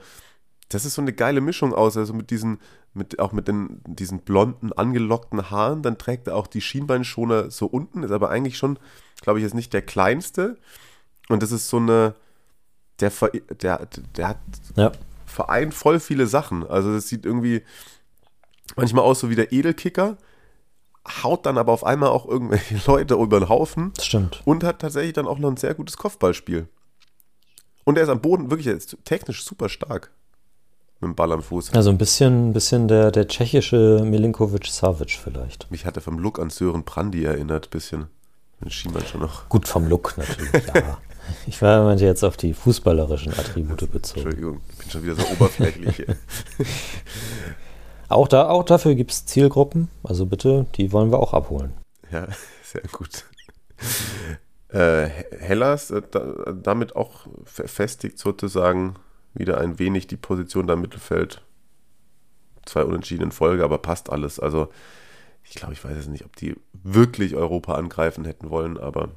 [0.70, 2.60] das ist so eine geile Mischung aus, also mit diesen,
[2.94, 7.68] mit, auch mit den, diesen blonden, angelockten Haaren, dann trägt er auch die Schienbeinschoner so
[7.68, 8.80] unten, ist aber eigentlich schon,
[9.22, 10.58] glaube ich, jetzt nicht der kleinste.
[11.30, 12.16] Und das ist so eine,
[13.00, 13.12] der,
[13.62, 14.40] der, der hat
[14.76, 14.92] ja,
[15.36, 16.66] vereint voll viele Sachen.
[16.66, 17.62] Also das sieht irgendwie
[18.76, 20.18] manchmal aus so wie der Edelkicker,
[21.24, 24.42] haut dann aber auf einmal auch irgendwelche Leute über den Haufen stimmt.
[24.46, 26.68] und hat tatsächlich dann auch noch ein sehr gutes Kopfballspiel.
[27.84, 30.12] Und er ist am Boden wirklich ist technisch super stark.
[31.02, 31.74] Mit dem Ball am Fuß.
[31.74, 35.70] Also ein bisschen, ein bisschen der, der tschechische Milinkovic Savic vielleicht.
[35.70, 38.08] Mich hat er vom Look an Sören Prandi erinnert, bisschen.
[38.62, 39.50] Den Schiemann schon noch.
[39.50, 40.98] Gut vom Look natürlich, ja.
[41.48, 44.22] Ich war jetzt auf die fußballerischen Attribute bezogen.
[44.22, 46.06] Entschuldigung, ich bin schon wieder so oberflächlich.
[48.08, 51.74] Auch, da, auch dafür gibt es Zielgruppen, also bitte, die wollen wir auch abholen.
[52.12, 52.28] ja,
[52.64, 53.26] sehr gut.
[54.70, 55.08] Äh,
[55.40, 58.96] Hellas äh, da, damit auch verfestigt sozusagen
[59.34, 61.42] wieder ein wenig die Position da im Mittelfeld.
[62.66, 64.40] Zwei Unentschieden in Folge, aber passt alles.
[64.40, 64.70] Also
[65.44, 69.10] ich glaube, ich weiß jetzt nicht, ob die wirklich Europa angreifen hätten wollen, aber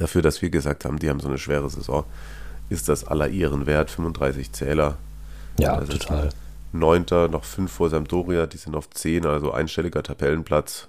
[0.00, 2.04] dafür, dass wir gesagt haben, die haben so eine schwere Saison,
[2.68, 3.90] ist das aller Ehren wert.
[3.90, 4.96] 35 Zähler.
[5.58, 6.30] Ja, Das total.
[6.72, 10.88] Neunter, noch fünf vor Sampdoria, die sind auf 10, also einstelliger Tabellenplatz.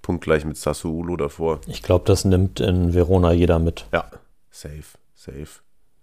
[0.00, 1.60] Punktgleich mit Sassuolo davor.
[1.66, 3.86] Ich glaube, das nimmt in Verona jeder mit.
[3.92, 4.08] Ja,
[4.50, 5.48] safe, safe.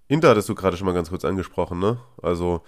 [0.09, 1.97] Inter hattest du gerade schon mal ganz kurz angesprochen, ne?
[2.21, 2.61] Also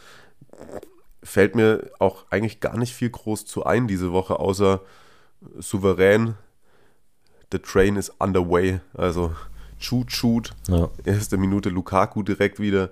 [1.22, 4.80] fällt mir auch eigentlich gar nicht viel groß zu ein diese Woche, außer
[5.60, 6.36] souverän.
[7.52, 8.80] The train is underway.
[8.94, 9.32] Also
[9.78, 10.54] shoot, shoot.
[10.68, 10.90] Ja.
[11.04, 12.90] Erste Minute Lukaku direkt wieder.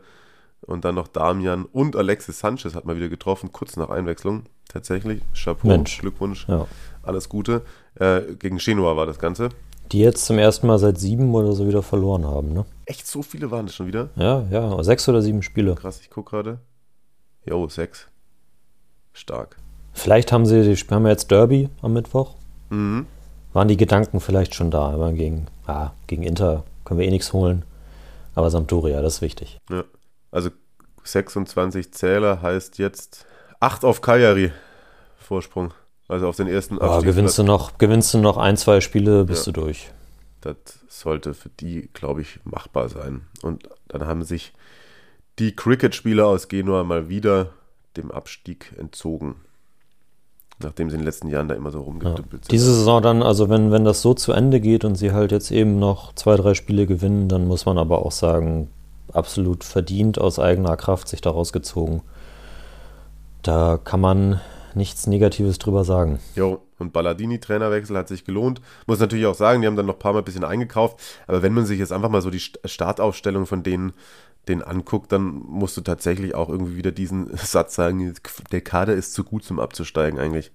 [0.61, 4.43] Und dann noch Damian und Alexis Sanchez hat mal wieder getroffen, kurz nach Einwechslung.
[4.69, 5.21] Tatsächlich.
[5.33, 5.99] Chapeau, Mensch.
[5.99, 6.47] Glückwunsch.
[6.47, 6.67] Ja.
[7.03, 7.63] Alles Gute.
[7.95, 9.49] Äh, gegen Genua war das Ganze.
[9.91, 12.65] Die jetzt zum ersten Mal seit sieben oder so wieder verloren haben, ne?
[12.85, 14.09] Echt so viele waren es schon wieder.
[14.15, 15.75] Ja, ja, sechs oder sieben Spiele.
[15.75, 16.59] Krass, ich gucke gerade.
[17.45, 18.07] Jo, sechs.
[19.11, 19.57] Stark.
[19.91, 22.35] Vielleicht haben sie, die haben jetzt Derby am Mittwoch.
[22.69, 23.05] Mhm.
[23.53, 27.33] Waren die Gedanken vielleicht schon da, aber gegen, ah, gegen Inter können wir eh nichts
[27.33, 27.63] holen.
[28.35, 29.59] Aber Sampdoria, das ist wichtig.
[29.69, 29.83] Ja.
[30.31, 30.49] Also
[31.03, 33.25] 26 Zähler heißt jetzt
[33.59, 34.51] 8 auf Cagliari
[35.17, 35.73] Vorsprung.
[36.07, 39.45] Also auf den ersten Aber gewinnst du, noch, gewinnst du noch ein, zwei Spiele, bist
[39.45, 39.53] Ja.
[39.53, 39.91] du durch.
[40.41, 40.55] Das
[40.89, 43.21] sollte für die, glaube ich, machbar sein.
[43.41, 44.53] Und dann haben sich
[45.39, 47.49] die Cricket-Spieler aus Genua mal wieder
[47.95, 49.35] dem Abstieg entzogen.
[50.63, 51.83] Nachdem sie in den letzten Jahren da immer so Ja.
[51.85, 52.51] rumgedümpelt sind.
[52.51, 55.51] Diese Saison dann, also wenn, wenn das so zu Ende geht und sie halt jetzt
[55.51, 58.69] eben noch zwei, drei Spiele gewinnen, dann muss man aber auch sagen,
[59.11, 62.01] absolut verdient aus eigener Kraft sich da rausgezogen.
[63.41, 64.41] Da kann man
[64.73, 66.19] nichts Negatives drüber sagen.
[66.35, 68.61] Jo, und Balladini-Trainerwechsel hat sich gelohnt.
[68.87, 70.99] Muss natürlich auch sagen, die haben dann noch ein paar Mal ein bisschen eingekauft.
[71.27, 73.93] Aber wenn man sich jetzt einfach mal so die St- Startaufstellung von denen,
[74.47, 78.13] denen anguckt, dann musst du tatsächlich auch irgendwie wieder diesen Satz sagen,
[78.51, 80.51] der Kader ist zu gut zum Abzusteigen eigentlich.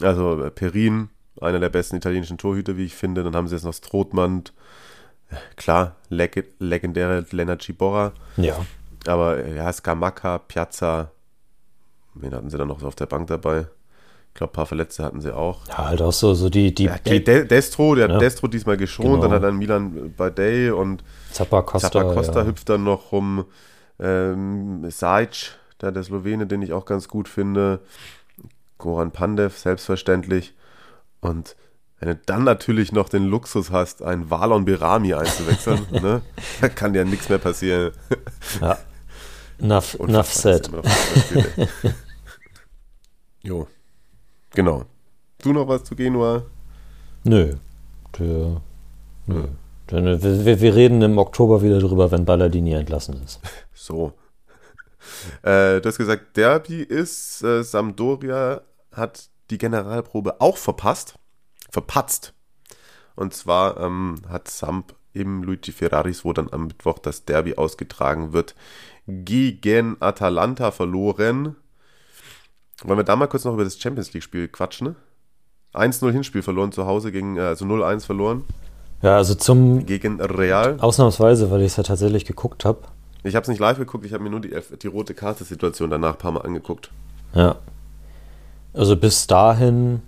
[0.00, 3.22] Also äh, Perin, einer der besten italienischen Torhüter, wie ich finde.
[3.24, 4.44] Dann haben sie jetzt noch Strothmann.
[5.56, 8.12] Klar, leg legendäre Lennart Ciborra.
[8.36, 8.64] Ja.
[9.06, 11.10] Aber äh, ja, Scamacca, Piazza,
[12.14, 13.66] wen hatten sie dann noch so auf der Bank dabei?
[14.32, 15.66] Ich glaube, ein paar Verletzte hatten sie auch.
[15.68, 18.14] Ja, halt auch so, so die, die, Ja, okay, De Destro, der Ja.
[18.14, 19.20] hat Destro diesmal geschont, Genau.
[19.22, 21.90] dann hat dann Milan Badei und Zappa-Costa.
[21.90, 22.46] Zappa Costa ja.
[22.46, 23.44] hüpft dann noch rum.
[24.00, 27.80] Ähm, Sajic, der, der Slowene, den ich auch ganz gut finde.
[28.78, 30.54] Goran Pandev, selbstverständlich.
[31.20, 31.54] Und
[32.00, 36.22] wenn du dann natürlich noch den Luxus hast, einen Valon Berami einzuwechseln, ne,
[36.62, 37.92] da kann ja nichts mehr passieren.
[38.62, 38.78] Ja.
[39.60, 40.70] Enough dass said.
[43.42, 43.68] jo,
[44.54, 44.84] genau.
[45.42, 46.44] Du noch was zu Genua?
[47.24, 47.54] Nö.
[48.18, 48.60] Der,
[49.26, 49.46] nö.
[49.90, 53.40] Der, wir, wir- reden im Oktober wieder drüber, wenn Balladini entlassen ist.
[53.74, 54.12] So.
[55.42, 58.60] Äh, du hast gesagt, Derby ist, äh, Sampdoria
[58.92, 61.18] hat die Generalprobe auch verpasst,
[61.68, 62.32] verpatzt.
[63.16, 68.32] Und zwar ähm, hat Samp im Luigi Ferraris, wo dann am Mittwoch das Derby ausgetragen
[68.32, 68.54] wird,
[69.08, 71.56] gegen Atalanta verloren.
[72.84, 74.96] Wollen wir da mal kurz noch über das Champions League-Spiel quatschen?
[75.74, 78.44] 1-0 Hinspiel verloren zu Hause, gegen, äh, also 0-1 verloren
[79.00, 80.78] Ja, also zum gegen Real.
[80.80, 82.80] Ausnahmsweise, weil ich es ja tatsächlich geguckt habe.
[83.24, 86.12] Ich habe es nicht live geguckt, ich habe mir nur die, die rote Karte-Situation danach
[86.12, 86.90] ein paar Mal angeguckt.
[87.34, 87.56] Ja.
[88.74, 90.02] Also bis dahin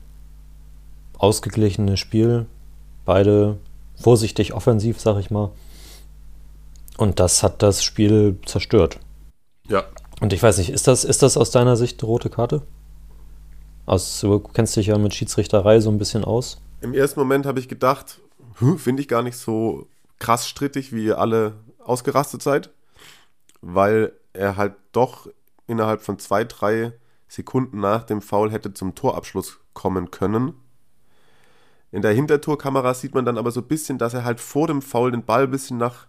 [1.18, 2.46] ausgeglichenes Spiel.
[3.04, 3.58] Beide
[3.96, 5.50] vorsichtig offensiv, sag ich mal.
[6.96, 8.98] Und das hat das Spiel zerstört.
[9.68, 9.84] Ja,
[10.20, 12.62] Und ich weiß nicht, ist das, ist das aus deiner Sicht eine rote Karte?
[13.86, 16.60] Aus, du kennst dich ja mit Schiedsrichterei so ein bisschen aus.
[16.80, 18.20] Im ersten Moment habe ich gedacht,
[18.58, 19.86] hm, finde ich gar nicht so
[20.18, 22.70] krass strittig, wie ihr alle ausgerastet seid,
[23.60, 25.28] weil er halt doch
[25.66, 26.92] innerhalb von zwei, drei
[27.28, 30.54] Sekunden nach dem Foul hätte zum Torabschluss kommen können.
[31.90, 34.82] In der Hintertorkamera sieht man dann aber so ein bisschen, dass er halt vor dem
[34.82, 36.06] Foul den Ball ein bisschen nach,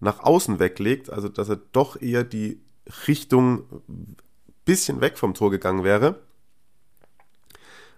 [0.00, 2.60] nach außen weglegt, also dass er doch eher die
[3.06, 3.64] Richtung
[4.64, 6.20] bisschen weg vom Tor gegangen wäre.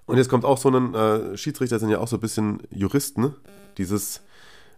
[0.07, 3.23] Und jetzt kommt auch so ein, äh, Schiedsrichter sind ja auch so ein bisschen Juristen,
[3.23, 3.35] ne?
[3.79, 4.23] dieses,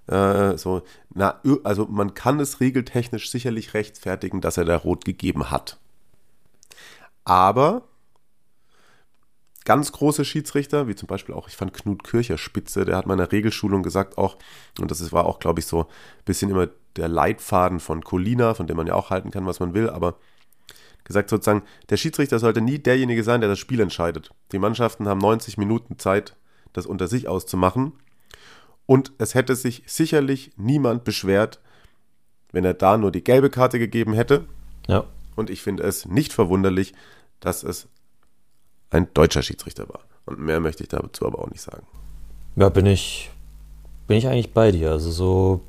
[0.07, 0.83] äh, so,
[1.15, 5.79] na, also man kann es regeltechnisch sicherlich rechtfertigen, dass er da rot gegeben hat.
[7.25, 7.89] Aber
[9.65, 13.31] ganz große Schiedsrichter, wie zum Beispiel auch, ich fand Knut Kircher spitze, der hat meiner
[13.31, 14.37] Regelschulung gesagt auch,
[14.81, 18.67] und das war auch, glaube ich, so ein bisschen immer der Leitfaden von Colina, von
[18.67, 20.17] dem man ja auch halten kann, was man will, aber
[21.05, 24.31] gesagt sozusagen, der Schiedsrichter sollte nie derjenige sein, der das Spiel entscheidet.
[24.53, 26.37] Die Mannschaften haben 90 Minuten Zeit,
[26.73, 27.93] das unter sich auszumachen.
[28.87, 31.61] Und es hätte sich sicherlich niemand beschwert,
[32.53, 34.45] wenn er da nur die gelbe Karte gegeben hätte.
[34.87, 35.05] Ja.
[35.35, 36.95] Und ich finde es nicht verwunderlich,
[37.41, 37.89] dass es
[38.93, 40.01] ein deutscher Schiedsrichter war.
[40.27, 41.85] Und mehr möchte ich dazu aber auch nicht sagen.
[42.57, 43.31] Ja, bin ich,
[44.07, 44.91] bin ich eigentlich bei dir.
[44.93, 45.61] Also so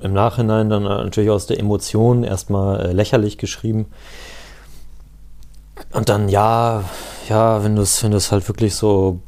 [0.00, 3.86] im Nachhinein dann natürlich aus der Emotion erstmal äh, lächerlich geschrieben.
[5.92, 6.84] Und dann ja,
[7.28, 9.20] ja, wenn du es wenn halt wirklich so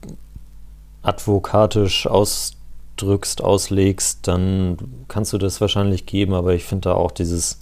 [1.02, 4.76] advokatisch ausdrückst, auslegst, dann
[5.08, 7.60] kannst du das wahrscheinlich geben, aber ich finde da auch dieses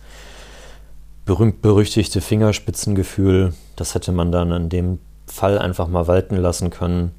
[1.25, 7.13] berühmt-berüchtigte Fingerspitzengefühl, das hätte man dann in dem Fall einfach mal walten lassen können.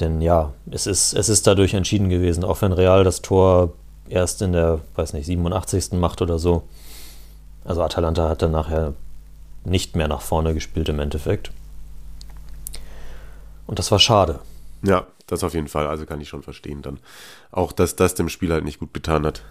[0.00, 3.72] Denn ja, es ist, es ist dadurch entschieden gewesen, auch wenn Real das Tor
[4.08, 5.92] erst in der, weiß nicht, 87.
[5.92, 6.62] macht oder so.
[7.64, 8.94] Also Atalanta hat dann nachher
[9.64, 11.50] nicht mehr nach vorne gespielt im Endeffekt.
[13.66, 14.38] Und das war schade.
[14.82, 15.86] Ja, das auf jeden Fall.
[15.86, 16.98] Also kann ich schon verstehen dann.
[17.50, 19.42] Auch, dass das dem Spiel halt nicht gut getan hat.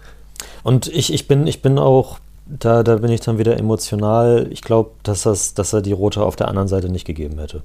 [0.62, 4.48] Und ich, ich, bin, ich bin auch, da, da bin ich dann wieder emotional.
[4.50, 7.62] Ich glaube, dass, das, dass er die rote auf der anderen Seite nicht gegeben hätte.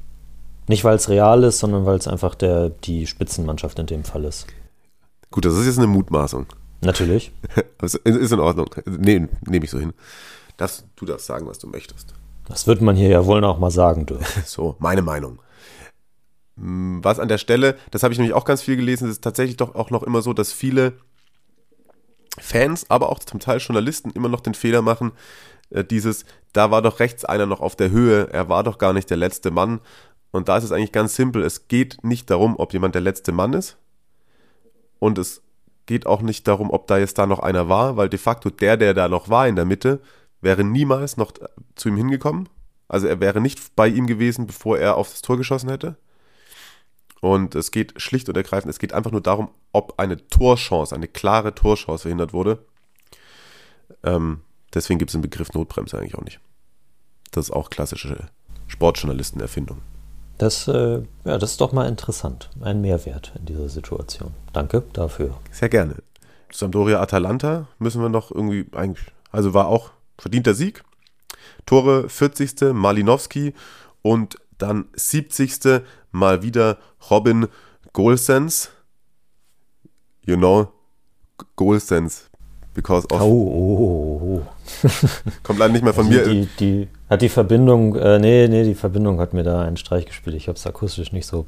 [0.68, 4.24] Nicht, weil es real ist, sondern weil es einfach der, die Spitzenmannschaft in dem Fall
[4.26, 4.48] ist.
[5.32, 6.46] Gut, das ist jetzt eine Mutmaßung.
[6.82, 7.32] Natürlich.
[7.80, 8.68] Das ist in Ordnung.
[8.86, 9.94] Nehme ich so hin.
[10.56, 12.14] Darfst, du darfst sagen, was du möchtest.
[12.48, 14.44] Das wird man hier ja wohl noch mal sagen dürfen.
[14.46, 15.40] So, meine Meinung.
[16.56, 19.58] Was an der Stelle, das habe ich nämlich auch ganz viel gelesen, es ist tatsächlich
[19.58, 20.94] doch auch noch immer so, dass viele
[22.40, 25.12] Fans, aber auch zum Teil Journalisten immer noch den Fehler machen,
[25.70, 28.94] äh, dieses, da war doch rechts einer noch auf der Höhe, er war doch gar
[28.94, 29.80] nicht der letzte Mann.
[30.32, 33.32] Und da ist es eigentlich ganz simpel, es geht nicht darum, ob jemand der letzte
[33.32, 33.78] Mann ist.
[35.00, 35.44] Und es
[35.86, 38.78] geht auch nicht darum, ob da jetzt da noch einer war, weil de facto der,
[38.78, 40.02] der da noch war in der Mitte,
[40.42, 41.34] wäre niemals noch
[41.76, 42.50] zu ihm hingekommen.
[42.88, 45.98] Also er wäre nicht bei ihm gewesen, bevor er auf das Tor geschossen hätte.
[47.24, 51.08] Und es geht schlicht und ergreifend, es geht einfach nur darum, ob eine Torchance, eine
[51.08, 52.66] klare Torchance verhindert wurde.
[54.04, 54.42] Ähm,
[54.74, 56.42] deswegen gibt es den Begriff Notbremse eigentlich auch nicht.
[57.32, 58.28] Das ist auch klassische
[58.68, 59.78] Sportjournalistenerfindung.
[60.38, 62.50] Das, äh, ja, das ist doch mal interessant.
[62.60, 64.34] Ein Mehrwert in dieser Situation.
[64.52, 65.38] Danke dafür.
[65.50, 66.04] Sehr gerne.
[66.52, 70.84] Sampdoria Atalanta müssen wir noch irgendwie eigentlich, also war auch verdienter Sieg.
[71.66, 72.74] Tore 40.
[72.74, 73.54] Malinowski
[74.02, 75.84] und dann 70.
[76.14, 76.78] mal wieder
[77.12, 77.48] Robin
[77.92, 78.70] Golsens.
[80.26, 80.70] You know,
[81.58, 82.30] Golsens.
[82.74, 84.90] Because Oh, of, oh, oh, oh.
[85.44, 86.24] kommt leider nicht mehr von Die, mir.
[86.24, 90.06] die, die, hat die Verbindung, äh, nee, nee, die Verbindung hat mir da einen Streich
[90.08, 90.36] gespielt.
[90.36, 91.46] Ich habe es akustisch nicht so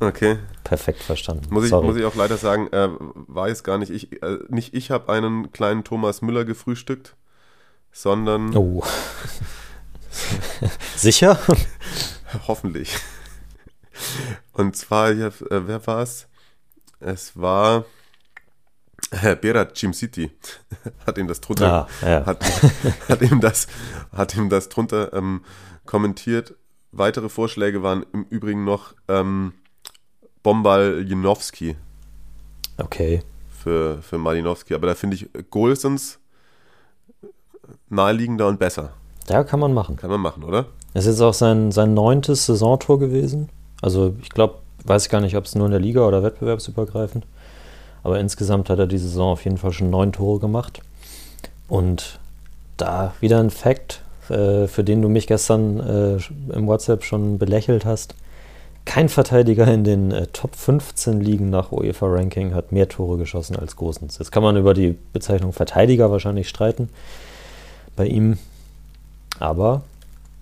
[0.00, 0.38] Okay.
[0.62, 1.46] perfekt verstanden.
[1.50, 1.84] Muss ich, Sorry.
[1.86, 2.88] muss ich auch leider sagen, äh,
[3.26, 3.90] weiß gar nicht.
[3.90, 7.16] Ich, äh, nicht ich habe einen kleinen Thomas Müller gefrühstückt,
[7.90, 8.84] sondern Oh.
[10.96, 11.40] Sicher?
[12.46, 12.94] hoffentlich.
[14.52, 15.32] Und zwar, ja, äh,
[15.66, 16.26] wer war es?
[17.00, 17.84] Es war
[19.10, 20.30] Herr Berat Jim City.
[21.06, 22.26] hat ihm das drunter, Ah, ja.
[22.26, 22.44] hat,
[23.08, 23.66] hat ihm das,
[24.12, 25.42] hat ihm das drunter ähm,
[25.86, 26.54] kommentiert.
[26.92, 29.52] Weitere Vorschläge waren im Übrigen noch ähm,
[30.42, 31.76] Bombal Janowski.
[32.78, 33.22] Okay.
[33.48, 34.74] für, für Malinowski.
[34.74, 36.18] Aber da finde ich Golsens
[37.88, 38.92] naheliegender und besser.
[39.28, 39.96] Ja, kann man machen.
[39.96, 40.66] Kann man machen, oder?
[40.94, 43.50] Es ist jetzt auch sein, sein neuntes Saisontor gewesen.
[43.82, 47.24] Also ich glaube, weiß gar nicht, ob es nur in der Liga oder wettbewerbsübergreifend.
[48.02, 50.80] Aber insgesamt hat er die Saison auf jeden Fall schon neun Tore gemacht.
[51.68, 52.18] Und
[52.76, 56.18] da wieder ein Fact, äh, für den du mich gestern äh,
[56.54, 58.14] im WhatsApp schon belächelt hast.
[58.84, 63.76] Kein Verteidiger in den äh, Top 15 Ligen nach UEFA-Ranking hat mehr Tore geschossen als
[63.76, 64.18] Gosens.
[64.18, 66.88] Jetzt kann man über die Bezeichnung Verteidiger wahrscheinlich streiten
[67.96, 68.38] bei ihm.
[69.40, 69.82] Aber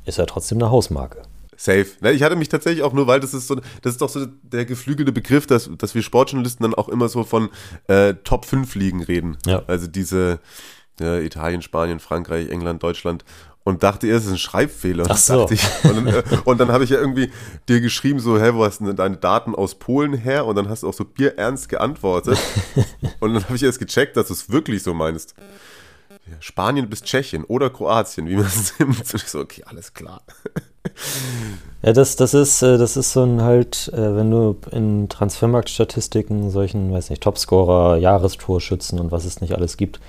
[0.04, 1.22] ist er trotzdem eine Hausmarke.
[1.56, 1.86] Safe.
[2.00, 4.26] Ne, Ich hatte mich tatsächlich auch nur, weil das ist so, das ist doch so
[4.42, 7.50] der geflügelte Begriff, dass, dass wir Sportjournalisten dann auch immer so von
[7.88, 9.38] äh, Top 5 Ligen reden.
[9.46, 9.62] Ja.
[9.66, 10.40] Also diese
[11.00, 13.24] äh, Italien, Spanien, Frankreich, England, Deutschland.
[13.64, 15.02] Und dachte erst, es ist ein Schreibfehler.
[15.02, 15.48] Und Ach so.
[15.50, 17.32] ich, und dann, äh, dann habe ich ja irgendwie
[17.68, 20.46] dir geschrieben, so, hä, wo hast du denn deine Daten aus Polen her?
[20.46, 22.38] Und dann hast du auch so bierernst geantwortet.
[23.18, 25.34] und dann habe ich erst gecheckt, dass du es wirklich so meinst.
[26.28, 29.06] Ja, Spanien bis Tschechien oder Kroatien, wie man es nimmt.
[29.06, 30.22] So, okay, alles klar.
[31.82, 36.50] Ja, das, das, ist, äh, das ist so ein halt, äh, wenn du in Transfermarktstatistiken
[36.50, 40.00] solchen, weiß nicht, Topscorer, Jahrestorschützen und was es nicht alles gibt,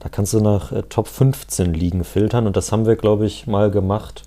[0.00, 3.46] da kannst du nach äh, Top 15 Ligen filtern und das haben wir, glaube ich,
[3.46, 4.22] mal gemacht,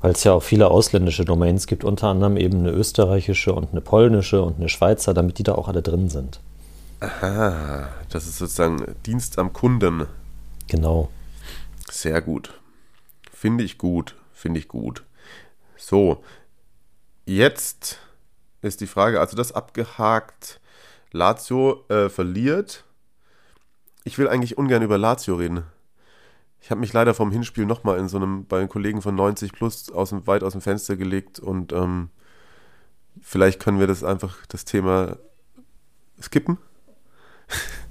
[0.00, 3.80] weil es ja auch viele ausländische Domains gibt, unter anderem eben eine österreichische und eine
[3.80, 6.40] polnische und eine Schweizer, damit die da auch alle drin sind.
[7.00, 10.06] Ah, das ist sozusagen Dienst am Kunden.
[10.68, 11.10] Genau.
[11.90, 12.60] Sehr gut.
[13.32, 14.14] Finde ich gut.
[14.32, 15.04] Finde ich gut.
[15.76, 16.22] So,
[17.24, 17.98] jetzt
[18.62, 20.60] ist die Frage, also das abgehakt.
[21.10, 22.84] Lazio äh, verliert.
[24.04, 25.64] Ich will eigentlich ungern über Lazio reden.
[26.60, 29.52] Ich habe mich leider vom Hinspiel nochmal in so einem, bei den Kollegen von 90
[29.52, 32.10] Plus aus dem, weit aus dem Fenster gelegt und ähm,
[33.22, 35.16] vielleicht können wir das einfach, das Thema
[36.20, 36.58] skippen.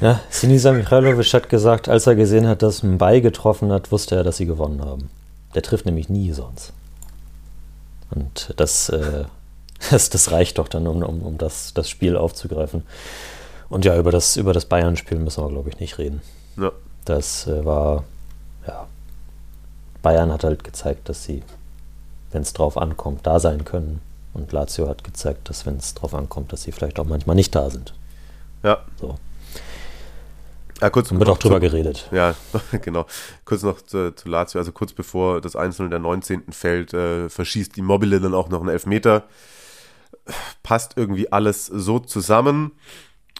[0.00, 4.24] Ja, Sinisa Michailovic hat gesagt, als er gesehen hat, dass Mbai getroffen hat, wusste er,
[4.24, 5.10] dass sie gewonnen haben.
[5.54, 6.72] Der trifft nämlich nie sonst.
[8.10, 9.24] Und das, äh,
[9.90, 12.84] das, das reicht doch dann, um, um, um das, das Spiel aufzugreifen.
[13.68, 16.22] Und ja, über das, über das Bayern-Spiel müssen wir, glaube ich, nicht reden.
[16.56, 16.72] Ja.
[17.04, 18.04] Das äh, war,
[18.66, 18.86] ja,
[20.02, 21.42] Bayern hat halt gezeigt, dass sie,
[22.32, 24.00] wenn es drauf ankommt, da sein können.
[24.32, 27.54] Und Lazio hat gezeigt, dass wenn es drauf ankommt, dass sie vielleicht auch manchmal nicht
[27.54, 27.94] da sind.
[28.62, 28.78] Ja.
[29.00, 29.16] So.
[30.80, 32.08] Ja, kurz Und wird auch zu- drüber geredet.
[32.12, 32.34] Ja,
[32.82, 33.06] genau.
[33.44, 36.52] Kurz noch zu, zu Lazio, also kurz bevor das Einzelne der 19.
[36.52, 39.24] fällt, äh, verschießt Immobile dann auch noch einen Elfmeter.
[40.62, 42.72] Passt irgendwie alles so zusammen.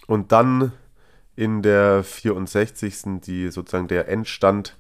[0.07, 0.73] Und dann
[1.37, 3.21] in der 64.
[3.25, 4.77] die sozusagen der Endstand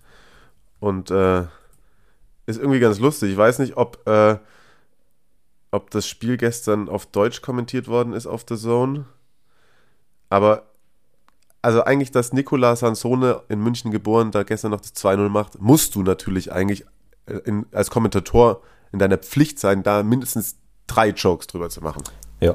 [0.81, 1.43] und äh,
[2.47, 3.31] ist irgendwie ganz lustig.
[3.31, 4.37] Ich weiß nicht, ob, äh,
[5.71, 9.05] ob das Spiel gestern auf Deutsch kommentiert worden ist auf The Zone.
[10.29, 10.70] Aber
[11.63, 15.95] also eigentlich, dass Nicola Sansone in München geboren, da gestern noch das 2-0 macht, musst
[15.95, 16.85] du natürlich eigentlich
[17.27, 20.57] äh, in, als Kommentator in deiner Pflicht sein, da mindestens
[20.87, 22.03] drei Jokes drüber zu machen.
[22.41, 22.55] Ja,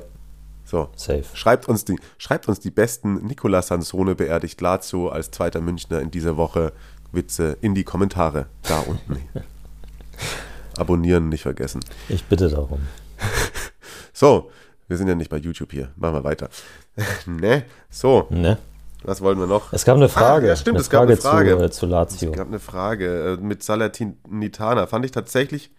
[0.66, 0.89] So.
[0.95, 1.24] safe.
[1.34, 6.12] Schreibt uns die, schreibt uns die besten Nicola Sansone beerdigt Lazio als zweiter Münchner in
[6.12, 6.74] dieser Woche
[7.12, 9.22] Witze in die Kommentare da unten.
[10.78, 11.82] Abonnieren nicht vergessen.
[12.10, 12.82] Ich bitte darum.
[14.18, 14.49] So,
[14.88, 15.91] wir sind ja nicht bei YouTube hier.
[15.97, 16.49] Machen wir weiter.
[17.26, 17.66] ne?
[17.89, 18.58] So, Ne?
[19.06, 19.72] Was wollen wir noch?
[19.74, 20.47] Es gab eine Frage.
[20.47, 21.58] Ah, ja, stimmt, eine es gab eine Frage.
[21.58, 22.32] Zu, äh, zu Lazio.
[22.32, 24.88] Es gab eine Frage äh, mit Salatinitana.
[24.88, 25.72] Fand ich tatsächlich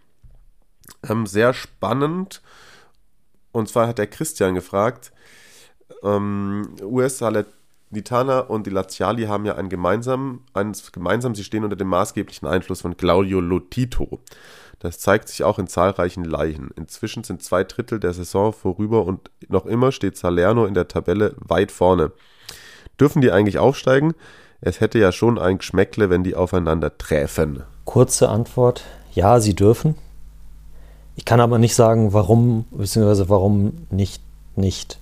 [1.09, 2.43] ähm, sehr spannend.
[3.53, 5.12] Und zwar hat der Christian gefragt,
[6.03, 11.77] ähm, US Salernitana und die Laziali haben ja einen gemeinsamen, eines gemeinsam, sie stehen unter
[11.77, 14.20] dem maßgeblichen Einfluss von Claudio Lotito.
[14.79, 16.70] Das zeigt sich auch in zahlreichen Leichen.
[16.77, 21.35] Inzwischen sind zwei Drittel der Saison vorüber und noch immer steht Salerno in der Tabelle
[21.39, 22.12] weit vorne.
[23.01, 24.14] Dürfen die eigentlich aufsteigen?
[24.61, 27.62] Es hätte ja schon ein Geschmäckle, wenn die aufeinander träfen.
[27.84, 28.84] Kurze Antwort:
[29.14, 29.94] Ja, sie dürfen.
[31.14, 34.22] Ich kann aber nicht sagen, warum, beziehungsweise warum nicht,
[34.55, 34.99] nicht.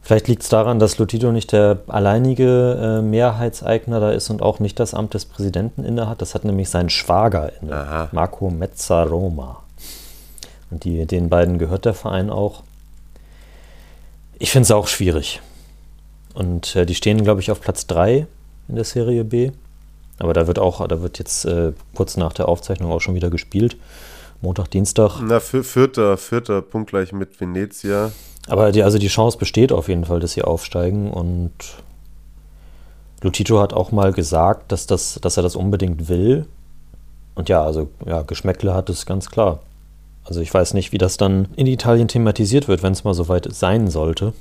[0.00, 4.60] Vielleicht liegt es daran, dass Lotito nicht der alleinige äh, Mehrheitseigner da ist und auch
[4.60, 6.20] nicht das Amt des Präsidenten innehat.
[6.20, 8.08] Das hat nämlich sein Schwager inne, Aha.
[8.12, 9.62] Marco Mezzaroma.
[10.70, 12.62] Und die, den beiden gehört der Verein auch.
[14.38, 15.40] Ich finde es auch schwierig.
[16.34, 18.26] Und äh, die stehen, glaube ich, auf Platz 3
[18.68, 19.52] in der Serie B.
[20.18, 23.30] Aber da wird auch, da wird jetzt äh, kurz nach der Aufzeichnung auch schon wieder
[23.30, 23.76] gespielt.
[24.40, 25.20] Montag, Dienstag.
[25.22, 28.12] Na, vier- vierter, vierter Punkt gleich mit Venezia.
[28.46, 31.10] Aber die, also die Chance besteht auf jeden Fall, dass sie aufsteigen.
[31.10, 31.52] Und
[33.22, 36.46] Lutito hat auch mal gesagt, dass, das, dass er das unbedingt will.
[37.34, 39.60] Und ja, also ja, Geschmäckle hat es ganz klar.
[40.24, 43.48] Also ich weiß nicht, wie das dann in Italien thematisiert wird, wenn es mal soweit
[43.52, 44.32] sein sollte.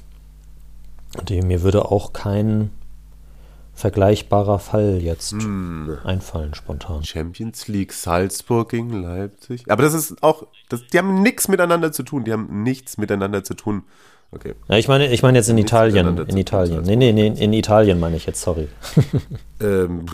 [1.27, 2.71] Die- mir würde auch kein
[3.75, 5.33] vergleichbarer Fall jetzt
[6.03, 7.03] einfallen spontan.
[7.03, 9.63] Champions League Salzburg gegen Leipzig.
[9.67, 12.23] Aber das ist auch, das, die haben nichts miteinander zu tun.
[12.23, 13.83] Die haben nichts miteinander zu tun.
[14.31, 14.53] Okay.
[14.67, 16.17] Ja, ich meine, ich meine jetzt in Nichts Italien.
[16.17, 16.81] In Italien.
[16.83, 18.67] Nee, nee, nee, in Italien meine ich jetzt, sorry.
[19.59, 20.05] Ähm,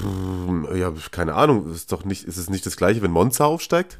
[0.75, 1.71] ja, keine Ahnung.
[1.73, 3.97] Ist doch nicht, ist es nicht das gleiche, wenn Monza aufsteigt?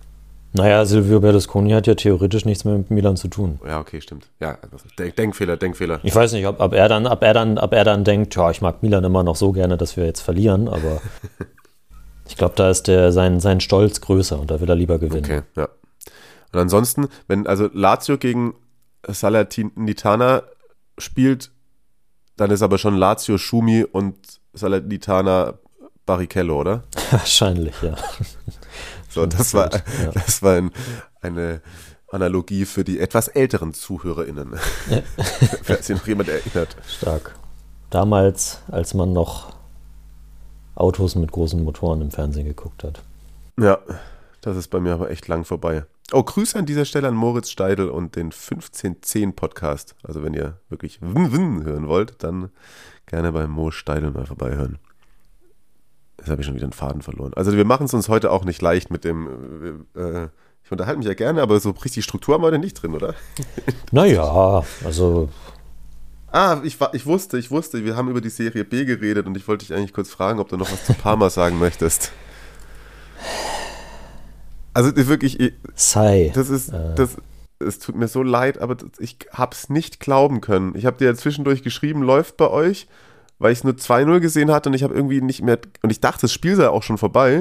[0.54, 3.60] Naja, Silvio Berlusconi hat ja theoretisch nichts mehr mit Milan zu tun.
[3.66, 4.30] Ja, okay, stimmt.
[4.40, 4.58] Ja,
[4.98, 6.00] Denk, Denkfehler, Denkfehler.
[6.04, 8.50] Ich weiß nicht, ob, ob, er dann, ob, er dann, ob er dann denkt, ja,
[8.50, 11.02] ich mag Milan immer noch so gerne, dass wir jetzt verlieren, aber
[12.28, 15.24] ich glaube, da ist der, sein, sein Stolz größer und da will er lieber gewinnen.
[15.24, 15.70] Okay, ja.
[16.52, 18.56] Und ansonsten, wenn also Lazio gegen
[19.08, 20.44] Salernitana
[20.98, 21.52] spielt,
[22.38, 24.16] dann ist aber schon Lazio Schumi und
[24.54, 25.60] Salernitana
[26.08, 26.84] Barrichello, oder?
[27.12, 27.94] Wahrscheinlich, ja.
[29.10, 30.12] So, das war, Ja.
[30.14, 30.72] das war ein,
[31.22, 31.62] eine
[32.12, 34.56] Analogie für die etwas älteren ZuhörerInnen.
[35.66, 36.76] Wer sich noch jemand erinnert.
[36.88, 37.36] Stark.
[37.90, 39.54] Damals, als man noch
[40.76, 43.02] Autos mit großen Motoren im Fernsehen geguckt hat.
[43.60, 43.80] Ja,
[44.42, 45.86] das ist bei mir aber echt lang vorbei.
[46.12, 49.96] Oh, Grüße an dieser Stelle an Moritz Steidel und den 1510 Podcast.
[50.02, 52.50] Also wenn ihr wirklich Win Win hören wollt, dann
[53.06, 54.80] gerne bei Mo Steidel mal vorbeihören.
[56.20, 57.34] Jetzt habe ich schon wieder einen Faden verloren.
[57.36, 60.28] Also wir machen es uns heute auch nicht leicht mit dem, äh,
[60.64, 63.16] ich unterhalte mich ja gerne, aber so richtig Struktur haben wir heute nicht drin, oder?
[63.92, 65.30] Naja, also
[66.32, 69.48] Ah, ich, ich wusste, ich wusste, wir haben über die Serie B geredet und ich
[69.48, 72.12] wollte dich eigentlich kurz fragen, ob du noch was zu Parma sagen möchtest.
[74.74, 76.32] Also wirklich, ich- sei.
[76.36, 77.18] das ist, das,
[77.58, 80.76] es tut mir so leid, aber ich hab's nicht glauben können.
[80.76, 82.88] Ich habe dir ja zwischendurch geschrieben, läuft bei euch,
[83.40, 86.00] weil ich es nur 2-0 gesehen hatte und ich habe irgendwie nicht mehr, und ich
[86.00, 87.40] dachte, das Spiel sei auch schon vorbei.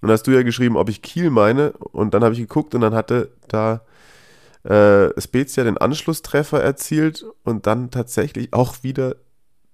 [0.00, 2.74] Und dann hast du ja geschrieben, ob ich Kiel meine und dann habe ich geguckt
[2.74, 3.82] und dann hatte da
[4.64, 9.16] äh, Spezia den Anschlusstreffer erzielt und dann tatsächlich auch wieder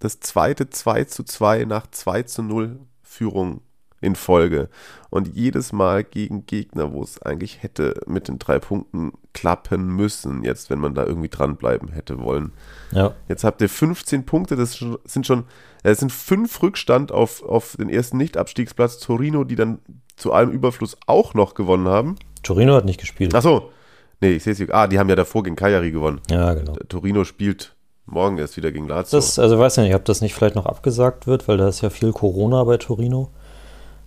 [0.00, 3.62] das zweite 2 zu 2 nach 2 zu 0 Führung
[4.00, 4.68] in Folge.
[5.10, 10.42] Und jedes Mal gegen Gegner, wo es eigentlich hätte mit den drei Punkten klappen müssen,
[10.42, 12.52] jetzt, wenn man da irgendwie dranbleiben hätte wollen.
[12.90, 15.44] Ja, Jetzt habt ihr 15 Punkte, das sind schon,
[15.82, 19.78] äh, es sind fünf Rückstand auf, auf den ersten Nicht-Abstiegsplatz Torino, die dann
[20.16, 22.16] zu allem Überfluss auch noch gewonnen haben.
[22.42, 23.34] Torino hat nicht gespielt.
[23.34, 23.70] Ach so,
[24.20, 24.74] nee, ich sehe es hier.
[24.74, 26.20] Ah, die haben ja davor gegen Cagliari gewonnen.
[26.30, 26.74] Ja, genau.
[26.88, 27.74] Torino spielt
[28.06, 29.18] morgen erst wieder gegen Lazio.
[29.18, 31.82] Das, also weiß ja nicht, ob das nicht vielleicht noch abgesagt wird, weil da ist
[31.82, 33.30] ja viel Corona bei Torino.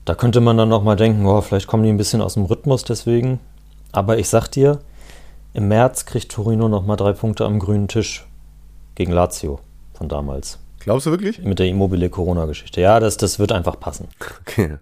[0.05, 2.45] Da könnte man dann noch mal denken, oh, vielleicht kommen die ein bisschen aus dem
[2.45, 3.39] Rhythmus deswegen.
[3.91, 4.79] Aber ich sag dir,
[5.53, 8.25] im März kriegt Torino noch mal drei Punkte am grünen Tisch
[8.95, 9.59] gegen Lazio
[9.93, 10.59] von damals.
[10.79, 11.39] Glaubst du wirklich?
[11.39, 12.81] Mit der Immobile-Corona-Geschichte.
[12.81, 14.07] Ja, das, das wird einfach passen.
[14.41, 14.77] Okay.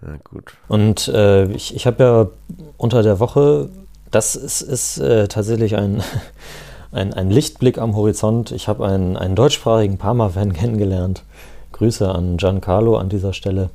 [0.00, 0.54] Na gut.
[0.68, 2.28] Und äh, ich, ich habe ja
[2.76, 3.68] unter der Woche,
[4.10, 6.02] das ist, ist äh, tatsächlich ein,
[6.92, 8.52] ein, ein Lichtblick am Horizont.
[8.52, 11.24] Ich habe einen, einen deutschsprachigen Parma-Fan kennengelernt.
[11.72, 13.70] Grüße an Giancarlo an dieser Stelle.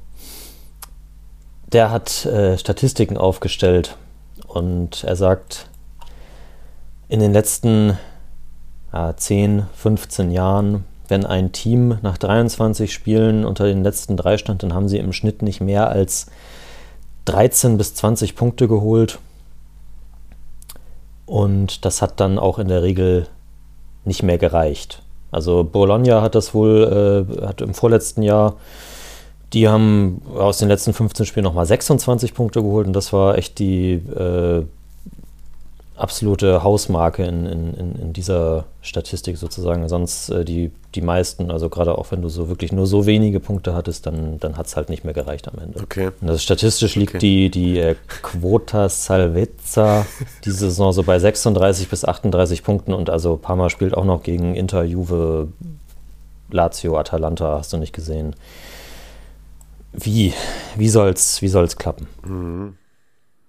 [1.72, 3.98] Der hat äh, Statistiken aufgestellt
[4.48, 5.68] und er sagt,
[7.14, 7.96] in den letzten
[8.92, 14.64] ja, 10, 15 Jahren, wenn ein Team nach 23 Spielen unter den letzten drei stand,
[14.64, 16.26] dann haben sie im Schnitt nicht mehr als
[17.26, 19.20] 13 bis 20 Punkte geholt.
[21.28, 23.28] Und das hat dann auch in der Regel
[24.06, 25.04] nicht mehr gereicht.
[25.30, 28.56] Also Bologna hat das wohl, äh, hat im vorletzten Jahr,
[29.54, 33.60] die haben aus den letzten 15 Spielen nochmal 26 Punkte geholt und das war echt
[33.60, 34.66] die äh,
[35.96, 39.88] absolute Hausmarke in, in, in, dieser Statistik sozusagen.
[39.88, 43.40] Sonst äh, die, die meisten, also gerade auch wenn du so wirklich nur so wenige
[43.40, 45.80] Punkte hattest, dann, dann hat es halt nicht mehr gereicht am Ende.
[45.82, 46.10] Okay.
[46.20, 47.20] Und das statistisch liegt okay.
[47.20, 50.06] die, die äh, Quota Salvezza
[50.46, 54.56] diese Saison so bei 36 bis 38 Punkten und also Parma spielt auch noch gegen
[54.56, 55.50] Inter, Juve,
[56.50, 58.36] Lazio, Atalanta, hast du nicht gesehen.
[59.92, 60.34] Wie,
[60.76, 62.08] wie soll's, wie soll's klappen?
[62.26, 62.78] Mhm.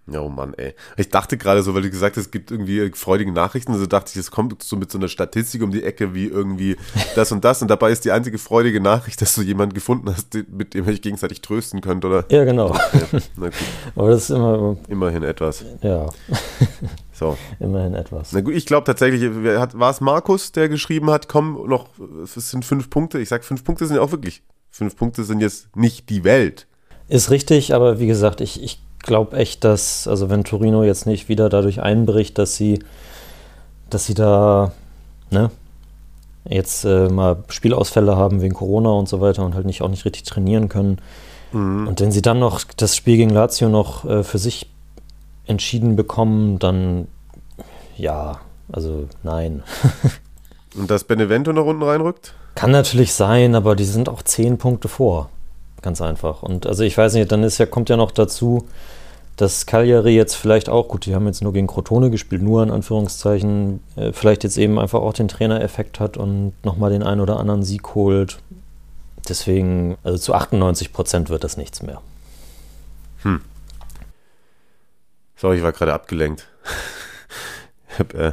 [0.07, 0.75] Ja, oh Mann, ey.
[0.99, 4.11] Ich dachte gerade so, weil du gesagt hast, es gibt irgendwie freudige Nachrichten, also dachte
[4.13, 6.77] ich, es kommt so mit so einer Statistik um die Ecke wie irgendwie
[7.15, 10.35] das und das und dabei ist die einzige freudige Nachricht, dass du jemanden gefunden hast,
[10.35, 12.27] mit dem ihr euch gegenseitig trösten könnt, oder?
[12.31, 12.71] Ja, genau.
[12.71, 13.21] Okay.
[13.97, 14.77] Aber das ist immer...
[14.89, 15.65] Immerhin etwas.
[15.83, 16.09] Ja.
[17.17, 17.39] So.
[17.61, 18.33] Immerhin etwas.
[18.33, 21.89] Na gut, ich glaube tatsächlich, war es Markus, der geschrieben hat, komm, noch,
[22.25, 23.21] es sind fünf Punkte.
[23.21, 26.67] Ich sag, fünf Punkte sind ja auch wirklich, fünf Punkte sind jetzt nicht die Welt.
[27.07, 31.29] Ist richtig, aber wie gesagt, ich, ich glaube echt, dass, also wenn Torino jetzt nicht
[31.29, 32.81] wieder dadurch einbricht, dass sie,
[33.89, 34.73] dass sie da,
[35.31, 35.51] ne,
[36.49, 40.05] jetzt äh, mal Spielausfälle haben wegen Corona und so weiter und halt nicht auch nicht
[40.05, 40.99] richtig trainieren können.
[41.53, 41.89] Mhm.
[41.89, 44.71] Und wenn sie dann noch das Spiel gegen Lazio noch äh, für sich
[45.47, 47.09] entschieden bekommen, dann
[47.97, 48.41] ja,
[48.73, 49.63] also nein.
[50.77, 52.35] und dass Benevento nach unten reinrückt?
[52.55, 55.31] Kann natürlich sein, aber die sind auch zehn Punkte vor.
[55.85, 56.43] Ganz einfach.
[56.43, 58.67] Und also ich weiß nicht, dann ist ja, kommt ja noch dazu,
[59.37, 62.71] dass Cagliari jetzt vielleicht auch, gut, die haben jetzt nur gegen Crotone gespielt, nur in
[62.71, 67.39] Anführungszeichen, äh, vielleicht jetzt eben einfach auch den Trainereffekt hat und nochmal den einen oder
[67.39, 68.39] anderen Sieg holt.
[69.29, 72.01] Deswegen, also zu 98 Prozent wird das nichts mehr.
[73.23, 73.43] Hm.
[75.37, 76.49] Sorry, ich war gerade abgelenkt.
[77.91, 78.33] ich habe äh,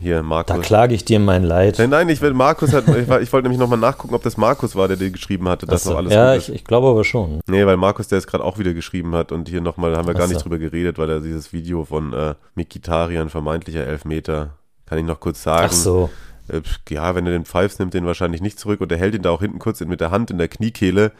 [0.00, 0.56] hier, Markus.
[0.56, 1.78] Da klage ich dir mein Leid.
[1.78, 4.76] Nein, nein, ich will, Markus hat, ich, ich wollte nämlich nochmal nachgucken, ob das Markus
[4.76, 5.90] war, der dir geschrieben hatte, dass so.
[5.90, 7.40] noch alles Ja, ich, ich, glaube aber schon.
[7.46, 10.14] Nee, weil Markus, der es gerade auch wieder geschrieben hat und hier nochmal, haben wir
[10.14, 14.50] Ach gar nicht drüber geredet, weil er dieses Video von äh, Mikitarian, vermeintlicher Elfmeter,
[14.86, 15.68] kann ich noch kurz sagen.
[15.70, 16.10] Ach so.
[16.48, 19.22] Äh, ja, wenn er den pfeift, nimmt den wahrscheinlich nicht zurück und er hält ihn
[19.22, 21.12] da auch hinten kurz mit der Hand in der Kniekehle.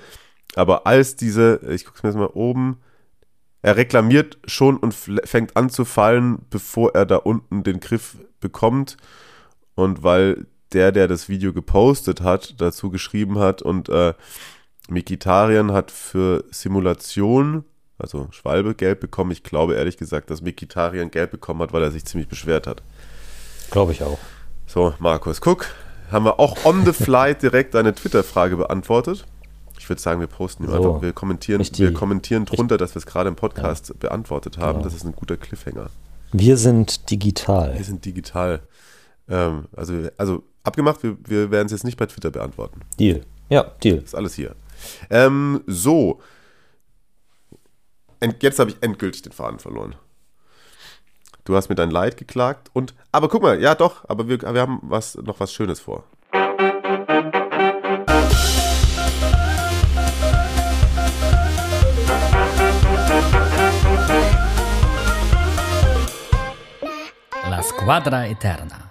[0.55, 2.79] Aber als diese, ich guck's mir jetzt mal oben,
[3.63, 8.17] er reklamiert schon und fängt an zu fallen, bevor er da unten den Griff
[8.47, 8.97] bekommt.
[9.75, 14.15] Und weil der, der das Video gepostet hat, dazu geschrieben hat und äh,
[14.89, 17.65] Mikitarian hat für Simulation,
[17.99, 19.33] also Schwalbe, gelb bekommen.
[19.33, 22.83] Ich glaube ehrlich gesagt, dass Mikitarian gelb bekommen hat, weil er sich ziemlich beschwert hat.
[23.71, 24.19] Glaube ich auch.
[24.67, 25.67] So, Markus, guck,
[26.11, 29.25] haben wir auch on the fly direkt deine Twitter-Frage beantwortet.
[29.79, 33.07] Ich würde sagen, wir posten so, einfach, wir kommentieren, wir kommentieren drunter, dass wir es
[33.07, 33.95] gerade im Podcast ja.
[33.99, 34.79] beantwortet haben.
[34.79, 34.85] Genau.
[34.85, 35.91] Das ist ein guter Cliffhanger.
[36.39, 37.75] Wir sind digital.
[37.75, 38.61] Wir sind digital.
[39.27, 42.81] Ähm, also, also abgemacht, wir, wir werden es jetzt nicht bei Twitter beantworten.
[42.99, 43.23] Deal.
[43.49, 43.99] Ja, Deal.
[43.99, 44.55] Ist alles hier.
[45.09, 46.21] Ähm, so.
[48.21, 49.95] Ent, jetzt habe ich endgültig den Faden verloren.
[51.45, 52.95] Du hast mir dein Leid geklagt und.
[53.13, 56.05] Aber guck mal, ja doch, aber wir, wir haben was, noch was Schönes vor.
[67.87, 68.91] Squadra Eterna.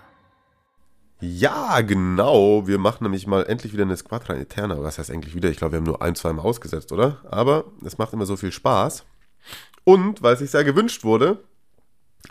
[1.20, 2.66] Ja, genau.
[2.66, 4.82] Wir machen nämlich mal endlich wieder eine Squadra Eterna.
[4.82, 5.50] Was heißt eigentlich wieder?
[5.50, 7.18] Ich glaube, wir haben nur ein, zwei Mal ausgesetzt, oder?
[7.30, 9.04] Aber es macht immer so viel Spaß.
[9.84, 11.44] Und, weil es sich sehr gewünscht wurde,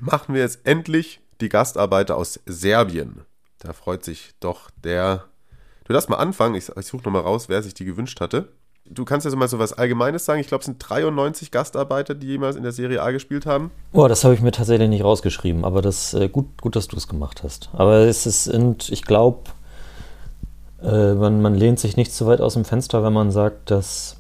[0.01, 3.27] machen wir jetzt endlich die Gastarbeiter aus Serbien.
[3.59, 5.27] Da freut sich doch der.
[5.85, 6.55] Du darfst mal anfangen.
[6.55, 8.49] Ich, ich suche nochmal raus, wer sich die gewünscht hatte.
[8.87, 10.41] Du kannst ja so mal so was Allgemeines sagen.
[10.41, 13.71] Ich glaube, es sind 93 Gastarbeiter, die jemals in der Serie A gespielt haben.
[13.93, 16.97] Oh, das habe ich mir tatsächlich nicht rausgeschrieben, aber das äh, gut, gut, dass du
[16.97, 17.71] es gemacht hast.
[17.73, 18.47] Aber es ist,
[18.91, 19.41] ich glaube,
[20.83, 24.17] äh, man, man lehnt sich nicht zu weit aus dem Fenster, wenn man sagt, dass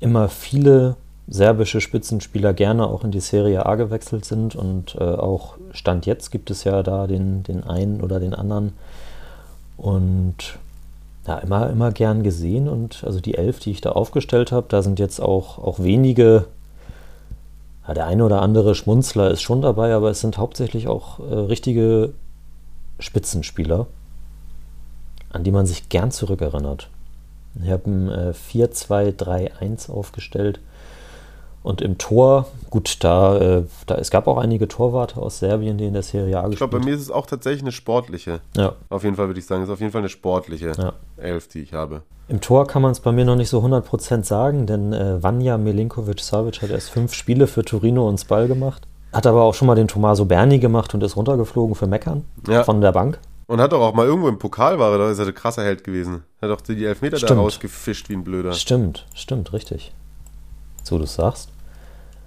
[0.00, 0.96] immer viele
[1.26, 6.30] serbische Spitzenspieler gerne auch in die Serie A gewechselt sind und äh, auch Stand jetzt
[6.30, 8.74] gibt es ja da den, den einen oder den anderen.
[9.78, 10.58] Und
[11.26, 14.82] ja, immer, immer gern gesehen und also die elf, die ich da aufgestellt habe, da
[14.82, 16.46] sind jetzt auch, auch wenige,
[17.86, 21.34] ja, der eine oder andere Schmunzler ist schon dabei, aber es sind hauptsächlich auch äh,
[21.34, 22.12] richtige
[22.98, 23.86] Spitzenspieler,
[25.30, 26.88] an die man sich gern zurückerinnert.
[27.62, 30.60] Ich habe ein äh, 4-2-3-1 aufgestellt.
[31.64, 35.86] Und im Tor, gut, da, äh, da es gab auch einige Torwarte aus Serbien, die
[35.86, 38.40] in der Serie A Ich glaube, bei gespielt mir ist es auch tatsächlich eine sportliche.
[38.56, 40.92] Ja, Auf jeden Fall würde ich sagen, es ist auf jeden Fall eine sportliche Ja.
[41.16, 42.02] Elf, die ich habe.
[42.28, 45.56] Im Tor kann man es bei mir noch nicht so 100% sagen, denn äh, Vanja
[45.56, 48.86] Milinkovic-Savic hat erst fünf Spiele für Torino und Spal gemacht.
[49.14, 52.62] Hat aber auch schon mal den Tommaso Berni gemacht und ist runtergeflogen für Meckern Ja.
[52.64, 53.18] von der Bank.
[53.46, 55.82] Und hat doch auch mal irgendwo im Pokal war, da ist er ein krasser Held
[55.84, 56.24] gewesen.
[56.42, 57.40] Hat doch die Elfmeter da Stimmt.
[57.40, 58.52] rausgefischt wie ein Blöder.
[58.52, 59.92] Stimmt, stimmt, richtig.
[60.82, 61.48] So du sagst.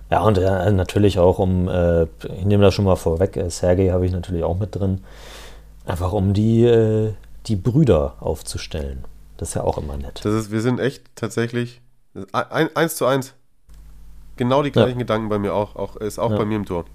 [0.09, 3.89] Ja, und äh, natürlich auch um, äh, ich nehme das schon mal vorweg, äh, Sergei
[3.89, 5.03] habe ich natürlich auch mit drin,
[5.85, 7.13] einfach um die, äh,
[7.47, 9.03] die Brüder aufzustellen.
[9.37, 10.21] Das ist ja auch immer nett.
[10.23, 11.81] Das ist, wir sind echt tatsächlich
[12.31, 13.33] ein, eins zu eins.
[14.37, 15.75] Genau die gleichen Gedanken bei mir auch.
[15.75, 16.37] auch ist auch Ja.
[16.37, 16.85] bei mir im Tor.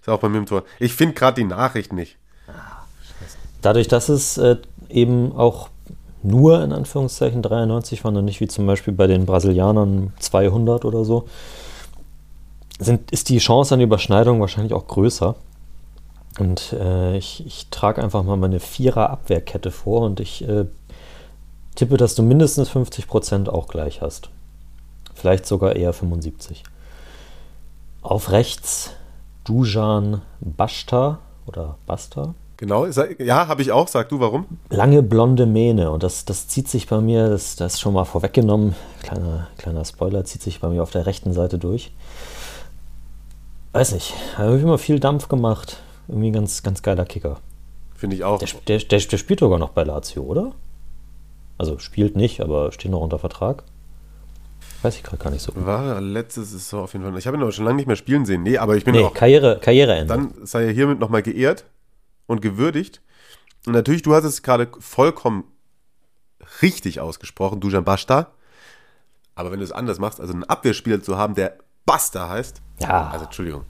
[0.00, 0.64] Ist auch bei mir im Tor.
[0.78, 2.16] Ich finde gerade die Nachricht nicht.
[3.62, 4.56] Dadurch, dass es äh,
[4.88, 5.68] eben auch
[6.22, 11.04] nur in Anführungszeichen 93 waren und nicht wie zum Beispiel bei den Brasilianern 200 oder
[11.04, 11.26] so,
[12.78, 15.34] sind, ist die Chance an Überschneidung wahrscheinlich auch größer.
[16.38, 20.64] Und äh, ich, ich trage einfach mal meine Vierer-Abwehrkette vor und ich äh,
[21.74, 24.30] tippe, dass du mindestens 50% auch gleich hast.
[25.14, 26.62] Vielleicht sogar eher 75.
[28.02, 28.92] Auf rechts
[29.44, 32.34] Dujan Basta oder Basta.
[32.60, 32.84] Genau.
[32.84, 33.88] ist Ja, habe ich auch.
[33.88, 34.44] Sag du warum?
[34.68, 38.04] Lange blonde Mähne und das, das zieht sich bei mir, das, das ist schon mal
[38.04, 41.90] vorweggenommen, kleiner, kleiner Spoiler, zieht sich bei mir auf der rechten Seite durch.
[43.72, 45.78] Weiß nicht, habe ich immer viel Dampf gemacht.
[46.06, 47.38] Irgendwie ein ganz, ganz geiler Kicker.
[47.96, 48.40] Finde ich auch.
[48.40, 50.52] Der, der, der, der spielt sogar noch bei Lazio, oder?
[51.56, 53.62] Also spielt nicht, aber steht noch unter Vertrag.
[54.82, 55.52] Weiß ich gerade gar nicht so.
[55.54, 57.16] War er letzte Saison auf jeden Fall.
[57.16, 58.42] Ich habe ihn aber schon lange nicht mehr spielen sehen.
[58.42, 59.14] Nee, aber ich bin Nee, auch.
[59.14, 60.12] Karriere, Karriereende.
[60.12, 61.64] Dann sei er hiermit nochmal geehrt
[62.30, 63.02] und gewürdigt.
[63.66, 65.44] Und natürlich, du hast es gerade vollkommen
[66.62, 68.28] richtig ausgesprochen, Dujan Basta.
[69.34, 73.08] Aber wenn du es anders machst, also einen Abwehrspieler zu haben, der Basta heißt, ja,
[73.08, 73.64] also Entschuldigung,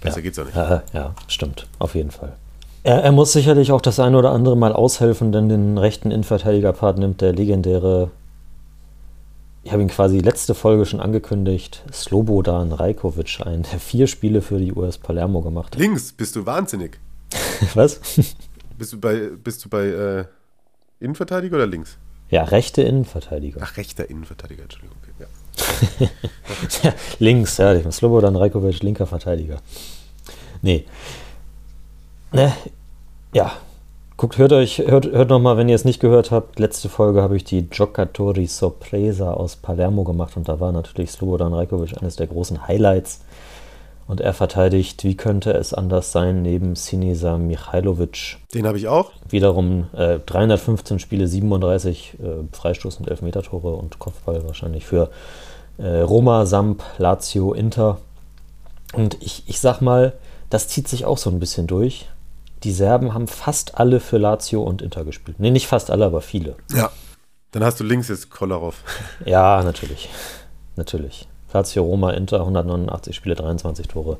[0.00, 0.22] besser ja.
[0.22, 0.56] geht's auch nicht.
[0.56, 2.36] Ja, ja, stimmt, auf jeden Fall.
[2.82, 6.98] Er, er muss sicherlich auch das eine oder andere Mal aushelfen, denn den rechten Innenverteidigerpart
[6.98, 8.10] nimmt der legendäre,
[9.64, 14.58] ich habe ihn quasi letzte Folge schon angekündigt, Slobodan Rajkovic ein, der vier Spiele für
[14.58, 15.80] die US Palermo gemacht hat.
[15.80, 17.00] Links, bist du wahnsinnig.
[17.74, 18.00] Was?
[18.78, 20.24] Bist du bei, bist du bei äh,
[21.00, 21.96] Innenverteidiger oder links?
[22.28, 23.60] Ja, rechte Innenverteidiger.
[23.62, 24.96] Ach, rechter Innenverteidiger, Entschuldigung.
[25.02, 26.08] Okay, ja.
[26.82, 29.58] Ja, links, ja, Slobodan Rajkovic, linker Verteidiger.
[30.62, 30.84] Nee.
[32.32, 32.52] Ne,
[33.32, 33.52] ja.
[34.16, 36.58] Guckt, hört euch, hört, hört nochmal, wenn ihr es nicht gehört habt.
[36.58, 41.52] Letzte Folge habe ich die Giocatori Sorpresa aus Palermo gemacht und da war natürlich Slobodan
[41.52, 43.20] Rajkovic eines der großen Highlights.
[44.06, 48.38] Und er verteidigt, wie könnte es anders sein, neben Sinisa Mihailovic.
[48.54, 49.10] Den habe ich auch.
[49.28, 55.10] Wiederum äh, 315 Spiele, 37 äh, Freistoß- und Elfmetertore und Kopfball wahrscheinlich für
[55.78, 57.98] äh, Roma, Samp, Lazio, Inter.
[58.92, 60.12] Und ich, ich sag mal,
[60.50, 62.06] das zieht sich auch so ein bisschen durch.
[62.62, 65.40] Die Serben haben fast alle für Lazio und Inter gespielt.
[65.40, 66.54] Nee, nicht fast alle, aber viele.
[66.72, 66.90] Ja.
[67.50, 68.82] Dann hast du links jetzt Kolarov.
[69.24, 70.08] Ja, natürlich.
[70.76, 71.26] Natürlich.
[71.52, 74.18] Lazio, Roma, Inter, 189 Spiele, 23 Tore.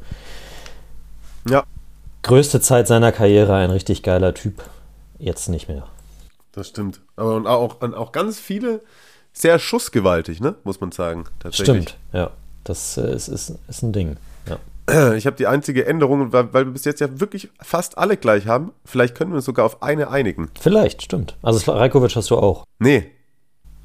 [1.49, 1.65] Ja,
[2.23, 4.65] Größte Zeit seiner Karriere, ein richtig geiler Typ.
[5.19, 5.87] Jetzt nicht mehr.
[6.53, 7.01] das stimmt.
[7.15, 8.81] Aber und auch, und auch ganz viele
[9.33, 10.57] sehr schussgewaltig, ne?
[10.65, 11.25] Muss man sagen.
[11.51, 12.31] Stimmt, ja.
[12.65, 14.17] Das äh, ist, ist, ist ein Ding.
[14.49, 15.15] Ja.
[15.15, 18.47] Ich habe die einzige Änderung, weil, weil wir bis jetzt ja wirklich fast alle gleich
[18.49, 18.73] haben.
[18.85, 20.51] Vielleicht können wir uns sogar auf eine einigen.
[20.61, 21.37] Vielleicht, stimmt.
[21.43, 22.65] Also Rajkovic hast du auch.
[22.81, 23.11] Nee,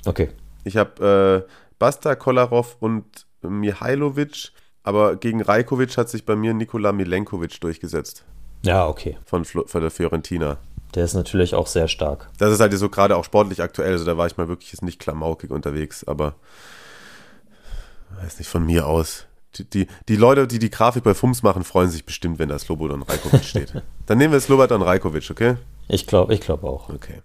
[0.05, 0.29] Okay.
[0.63, 3.05] ich habe äh, Basta, Kolarov und
[3.41, 4.51] Mihailovic.
[4.83, 8.23] Aber gegen Rajkovic hat sich bei mir Nikola Milenkovic durchgesetzt.
[8.63, 9.17] Ja, okay.
[9.25, 10.57] Von, Flo- von der Fiorentina.
[10.95, 12.29] Der ist natürlich auch sehr stark.
[12.37, 13.93] Das ist halt so gerade auch sportlich aktuell.
[13.93, 16.03] Also da war ich mal wirklich jetzt nicht klamaukig unterwegs.
[16.03, 16.35] Aber
[18.21, 19.25] weiß nicht von mir aus.
[19.55, 22.57] Die, die, die Leute, die die Grafik bei FUMS machen, freuen sich bestimmt, wenn da
[22.57, 23.73] Slobodan Rajkovic steht.
[24.05, 25.55] Dann nehmen wir Slobodan Rajkovic, okay?
[25.87, 26.89] Ich glaube ich glaub auch.
[26.89, 27.21] Okay.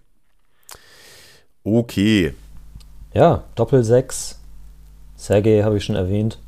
[1.63, 2.33] Okay.
[3.13, 4.36] Ja, Doppel 6.
[5.17, 6.39] Sergej habe ich schon erwähnt.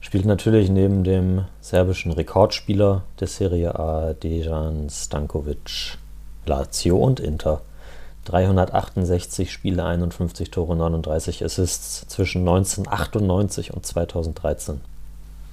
[0.00, 5.96] Spielt natürlich neben dem serbischen Rekordspieler der Serie A, Dejan Stankovic,
[6.44, 7.62] Lazio und Inter.
[8.24, 14.80] 368 Spiele, 51 Tore, 39 Assists zwischen 1998 und 2013.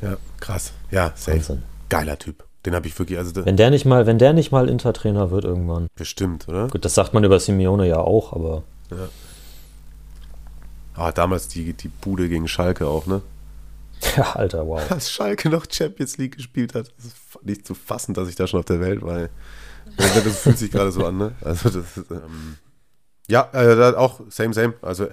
[0.01, 0.73] Ja, krass.
[0.91, 1.37] Ja, safe.
[1.37, 1.63] Wahnsinn.
[1.89, 2.43] Geiler Typ.
[2.65, 5.45] Den habe ich wirklich, also Wenn der nicht mal, wenn der nicht mal Inter-Trainer wird
[5.45, 5.87] irgendwann.
[5.95, 6.67] bestimmt, oder?
[6.67, 8.63] Gut, das sagt man über Simeone ja auch, aber
[10.99, 13.21] Ah, damals die, die Bude gegen Schalke auch, ne?
[14.17, 14.91] ja, Alter, wow.
[14.91, 16.91] Als Schalke noch Champions League gespielt hat.
[16.97, 19.29] Das ist nicht zu fassen, dass ich da schon auf der Welt war.
[19.95, 21.31] Das fühlt sich gerade so an, ne?
[21.41, 22.57] Also das ist, ähm,
[23.29, 24.73] ja, äh, auch same, same.
[24.81, 25.07] Also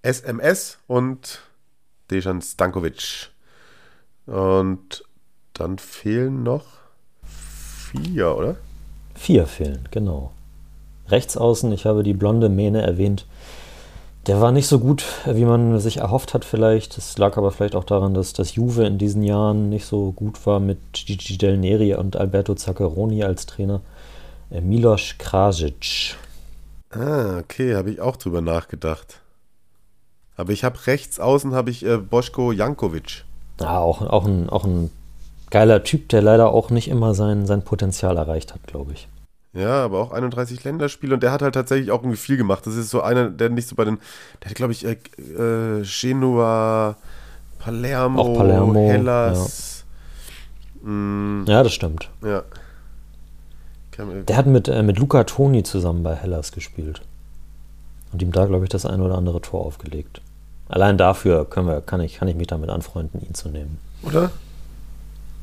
[0.00, 1.42] SMS und
[2.10, 3.30] Dejan Stankovic.
[4.24, 5.04] Und
[5.52, 6.64] dann fehlen noch
[7.24, 8.56] vier, oder?
[9.14, 10.32] Vier fehlen, genau.
[11.08, 13.26] Rechts außen, ich habe die blonde Mähne erwähnt.
[14.26, 16.96] Der war nicht so gut, wie man sich erhofft hat vielleicht.
[16.96, 20.44] Das lag aber vielleicht auch daran, dass das Juve in diesen Jahren nicht so gut
[20.46, 23.82] war mit Gigi Del Neri und Alberto Zaccheroni als Trainer.
[24.50, 26.16] Äh, Milos Krasic.
[26.90, 29.20] Ah, okay, habe ich auch drüber nachgedacht.
[30.36, 33.24] Aber ich habe rechts außen habe ich äh, Boschko Jankovic.
[33.60, 34.90] Ja, auch, auch, ein, auch ein
[35.50, 39.08] geiler Typ, der leider auch nicht immer sein, sein Potenzial erreicht hat, glaube ich.
[39.56, 42.66] Ja, aber auch 31 Länderspiele und der hat halt tatsächlich auch irgendwie viel gemacht.
[42.66, 43.98] Das ist so einer, der nicht so bei den,
[44.42, 46.96] der hat glaube ich äh, äh, Genua,
[47.58, 49.84] Palermo, Auch Palermo, Hellas.
[50.82, 50.90] Ja.
[50.90, 52.10] Mm, ja, das stimmt.
[52.22, 52.42] ja.
[53.98, 57.00] Der hat mit, äh, mit Luca Toni zusammen bei Hellas gespielt.
[58.12, 60.20] Und ihm da, glaube ich, das ein oder andere Tor aufgelegt.
[60.68, 63.78] Allein dafür können wir, kann, ich, kann ich mich damit anfreunden, ihn zu nehmen.
[64.02, 64.30] Oder?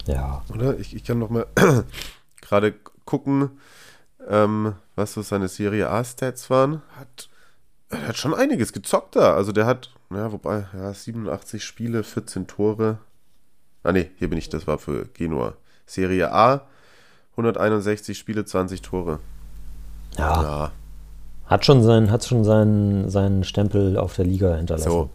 [0.05, 0.43] Ja.
[0.53, 0.77] Oder?
[0.77, 1.47] Ich, ich kann noch mal
[2.41, 3.49] gerade gucken,
[4.29, 6.81] ähm, was so seine Serie A-Stats waren.
[6.99, 7.29] Hat,
[7.89, 9.33] er hat schon einiges gezockt da.
[9.35, 12.97] Also der hat, ja, wobei, ja, 87 Spiele, 14 Tore.
[13.83, 15.55] Ah, nee, hier bin ich, das war für Genua.
[15.85, 16.61] Serie A,
[17.31, 19.19] 161 Spiele, 20 Tore.
[20.17, 20.41] Ja.
[20.43, 20.71] Ja,
[21.47, 24.89] Hat schon, sein, hat schon seinen, seinen Stempel auf der Liga hinterlassen.
[24.89, 25.09] so.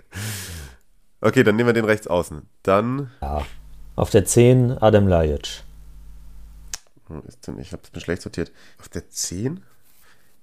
[1.20, 2.42] okay, dann nehmen wir den rechts außen.
[2.62, 3.42] Dann, Ja.
[3.96, 5.63] Auf der 10 Adam Lajic.
[7.08, 8.52] Hm, ist denn, ich habe es mir schlecht sortiert.
[8.80, 9.62] Auf der 10?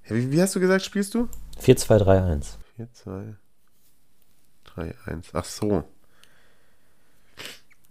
[0.08, 1.28] Ja, wie, wie hast du gesagt, spielst du?
[1.62, 2.56] 4-2-3-1.
[2.78, 3.36] 4, 2,
[4.76, 5.28] 3, 1.
[5.34, 5.84] Ach so.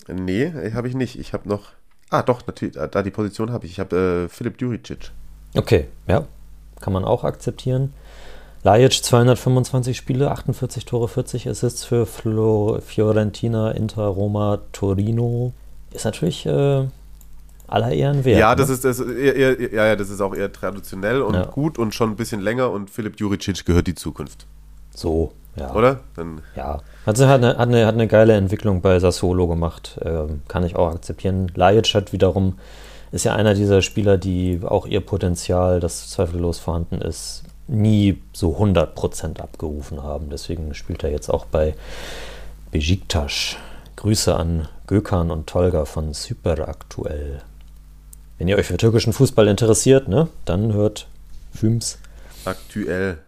[0.09, 1.19] Nee, habe ich nicht.
[1.19, 1.73] Ich habe noch.
[2.09, 2.75] Ah, doch, natürlich.
[2.75, 3.73] Da die Position habe ich.
[3.73, 5.13] Ich habe äh, Philipp Djuricic.
[5.55, 6.27] Okay, ja.
[6.81, 7.93] Kann man auch akzeptieren.
[8.63, 15.53] Lajic 225 Spiele, 48 Tore, 40 Assists für Flo, Fiorentina, Inter, Roma, Torino.
[15.93, 16.87] Ist natürlich äh,
[17.71, 18.39] aller Ehren wert.
[18.41, 18.57] Ja, ne?
[18.57, 21.45] das ist, das ist eher, eher, ja, ja, das ist auch eher traditionell und Ja.
[21.47, 22.71] gut und schon ein bisschen länger.
[22.71, 24.47] Und Philipp Djuricic gehört die Zukunft.
[24.95, 25.73] So, ja.
[25.75, 26.01] Oder?
[26.17, 26.81] Dann, Ja.
[27.07, 29.99] Hat, sie- hat, eine, hat, eine, hat eine geile Entwicklung bei Sassuolo gemacht.
[30.05, 31.51] Ähm, kann ich auch akzeptieren.
[31.55, 32.59] Lajic hat wiederum,
[33.13, 38.57] ist ja einer dieser Spieler, die auch ihr Potenzial, das zweifellos vorhanden ist, nie so
[38.59, 40.29] 100% abgerufen haben.
[40.31, 41.75] Deswegen spielt er jetzt auch bei
[42.71, 43.57] Besiktas.
[43.97, 47.43] Grüße an Gökhan und Tolga von Super aktuell.
[48.41, 51.09] Wenn ihr euch für türkischen Fußball interessiert, ne, dann hört
[51.53, 51.99] Füms.
[52.47, 53.19] aktuell.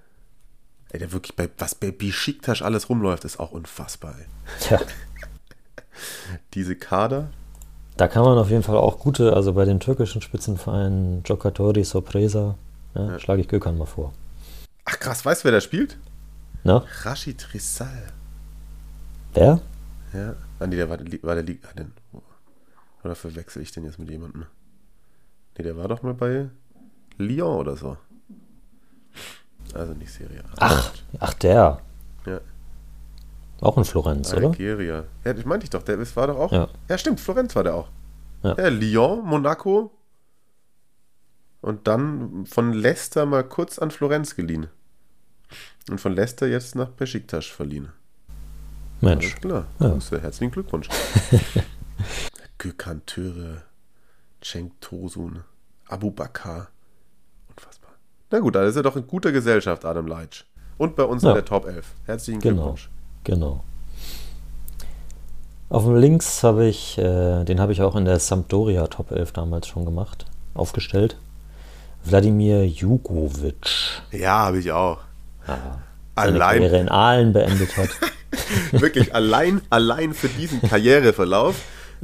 [0.91, 4.15] Ey, der wirklich bei, was bei Besiktas alles rumläuft, ist auch unfassbar.
[4.19, 4.25] Ey.
[4.61, 4.81] Tja.
[6.55, 7.29] Diese Kader.
[7.99, 12.57] Da kann man auf jeden Fall auch gute, also bei den türkischen Spitzenvereinen, Giocatori, Sorpresa,
[12.95, 14.15] ja, schlage ich Gökhan mal vor.
[14.87, 15.99] Ach krass, weißt du, wer da spielt?
[16.65, 18.15] Na, Rashid Rissal.
[19.35, 19.61] wer?
[20.15, 20.37] Ja.
[20.59, 21.69] Ah, nee, der war, war der Liga.
[21.77, 21.93] Den,
[23.05, 24.47] oder verwechsel ich den jetzt mit jemandem?
[25.57, 26.49] Nee, der war doch mal bei
[27.19, 27.97] Lyon oder so.
[29.75, 30.55] Also nicht Serie A.
[30.59, 31.81] Ach, ach der.
[32.27, 32.41] Ja.
[33.61, 34.49] Auch in Florenz, oder?
[34.49, 35.05] Algeria.
[35.25, 35.83] Ja, das meinte ich doch.
[35.83, 36.53] Der war doch auch.
[36.53, 36.69] Ja.
[36.89, 37.21] Ja, stimmt.
[37.21, 37.89] Florenz war der auch.
[38.43, 38.57] Ja.
[38.59, 38.69] Ja.
[38.69, 39.93] Lyon, Monaco.
[41.61, 44.67] Und dann von Leicester mal kurz an Florenz geliehen.
[45.89, 47.91] Und von Leicester jetzt nach Besiktas verliehen.
[49.01, 49.27] Mensch.
[49.27, 49.67] Alles klar.
[49.79, 50.21] Ja.
[50.21, 50.89] Herzlichen Glückwunsch.
[52.59, 53.63] Gökhan Töre,
[54.43, 55.45] Cenk Tosun,
[55.89, 56.69] Abu Bakr.
[57.49, 57.93] Unfassbar.
[58.31, 60.45] Na gut, da ist er doch in guter Gesellschaft, Adam Leitsch.
[60.79, 61.31] Und bei uns Ja.
[61.31, 61.87] in der Top 11.
[62.07, 62.57] Herzlichen Genau.
[62.63, 62.91] Glückwunsch.
[63.25, 63.63] Genau.
[65.69, 69.33] Auf dem Links habe ich, äh, den habe ich auch in der Sampdoria Top 11
[69.33, 71.17] damals schon gemacht, aufgestellt.
[72.05, 74.03] Wladimir Jugovic.
[74.11, 74.99] Ja, habe ich auch.
[75.47, 75.63] Seine
[76.15, 77.89] Allein, Karriere in Aalen beendet hat.
[78.73, 81.55] wirklich allein, allein für diesen Karriereverlauf.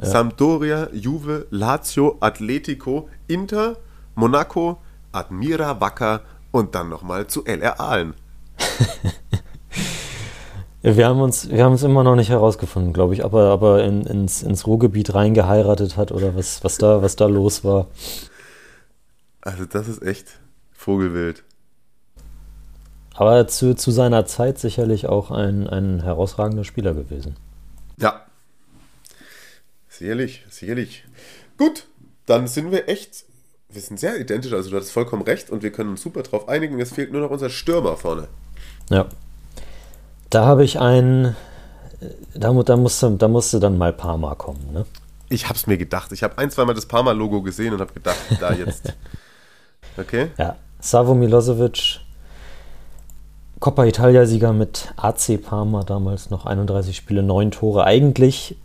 [0.05, 3.77] Sampdoria, Juve, Lazio, Atletico, Inter,
[4.15, 4.81] Monaco,
[5.11, 6.21] Admira Wacker
[6.51, 8.13] und dann nochmal zu LR Aalen.
[10.81, 13.63] Wir haben uns, wir haben es immer noch nicht herausgefunden, glaube ich, ob er, ob
[13.63, 17.87] er in, ins, ins Ruhrgebiet reingeheiratet hat oder was, was, da, was da los war.
[19.41, 20.39] Also das ist echt
[20.71, 21.43] Vogelwild.
[23.13, 27.35] Aber zu, zu seiner Zeit sicherlich auch ein, ein herausragender Spieler gewesen.
[27.97, 28.21] Ja.
[29.99, 31.03] Sicherlich, sicherlich.
[31.57, 31.85] Gut,
[32.25, 33.25] dann sind wir echt,
[33.67, 36.47] wir sind sehr identisch, also du hattest vollkommen recht und wir können uns super drauf
[36.47, 36.79] einigen.
[36.79, 38.29] Es fehlt nur noch unser Stürmer vorne.
[38.89, 39.07] Ja.
[40.29, 41.35] Da habe ich einen,
[42.33, 44.71] da, da, musste, da musste dann mal Parma kommen.
[44.71, 44.85] Ne?
[45.27, 46.13] Ich hab's mir gedacht.
[46.13, 48.93] Ich habe ein, zweimal das Parma-Logo gesehen und habe gedacht, da jetzt.
[49.97, 50.29] Okay?
[50.37, 51.99] Ja, Savo Milosevic,
[53.59, 57.83] Coppa Italia-Sieger mit AC Parma damals noch 31 Spiele, 9 Tore.
[57.83, 58.55] Eigentlich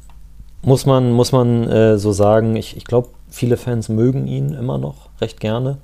[0.64, 4.78] muss man, muss man äh, so sagen, ich, ich glaube, viele Fans mögen ihn immer
[4.78, 5.78] noch recht gerne.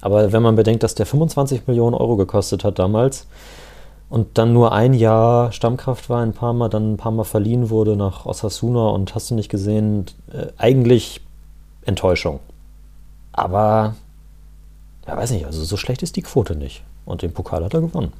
[0.00, 3.26] Aber wenn man bedenkt, dass der 25 Millionen Euro gekostet hat damals
[4.08, 7.96] und dann nur ein Jahr Stammkraft war in Parma, dann ein paar Mal verliehen wurde
[7.96, 11.20] nach Osasuna und hast du nicht gesehen, äh, eigentlich
[11.84, 12.40] Enttäuschung.
[13.32, 13.94] Aber,
[15.06, 16.82] ja, weiß nicht, also so schlecht ist die Quote nicht.
[17.04, 18.12] Und den Pokal hat er gewonnen.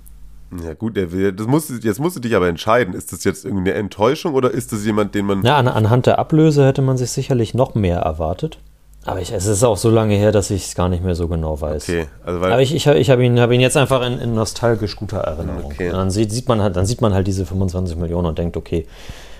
[0.62, 2.94] Ja gut, das musst, jetzt musst du dich aber entscheiden.
[2.94, 5.44] Ist das jetzt irgendeine Enttäuschung oder ist das jemand, den man...
[5.44, 8.58] Ja, an, anhand der Ablöse hätte man sich sicherlich noch mehr erwartet.
[9.04, 11.28] Aber ich, es ist auch so lange her, dass ich es gar nicht mehr so
[11.28, 11.88] genau weiß.
[11.88, 12.52] Okay, also weil...
[12.52, 15.66] Aber ich, ich, ich habe ihn, hab ihn jetzt einfach in, in nostalgisch guter Erinnerung.
[15.66, 15.90] Okay.
[15.90, 18.86] Dann, sieht, sieht man halt, dann sieht man halt diese 25 Millionen und denkt, okay,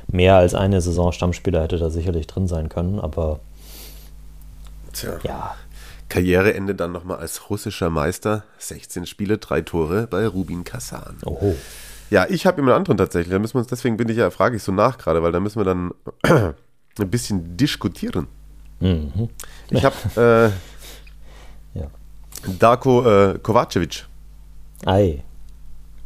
[0.07, 3.01] mehr als eine Saison Stammspieler hätte da sicherlich drin sein können.
[3.01, 3.41] Aber
[4.93, 5.19] Tja.
[5.25, 5.55] ja,
[6.11, 8.45] Karriereende dann nochmal als russischer Meister.
[8.59, 11.17] 16 Spiele, drei Tore bei Rubin Kasan.
[11.25, 11.57] oho.
[12.11, 13.33] Ja, ich habe einen anderen tatsächlich.
[13.33, 15.41] Da müssen wir uns, deswegen bin ich ja, frage ich so nach gerade, weil da
[15.41, 15.93] müssen wir dann
[16.99, 18.27] ein bisschen diskutieren.
[18.81, 19.31] Mhm.
[19.71, 20.53] Ich habe
[21.75, 21.87] äh, Ja.
[22.59, 24.07] Darko äh, Kovacevic.
[24.85, 25.23] Ei.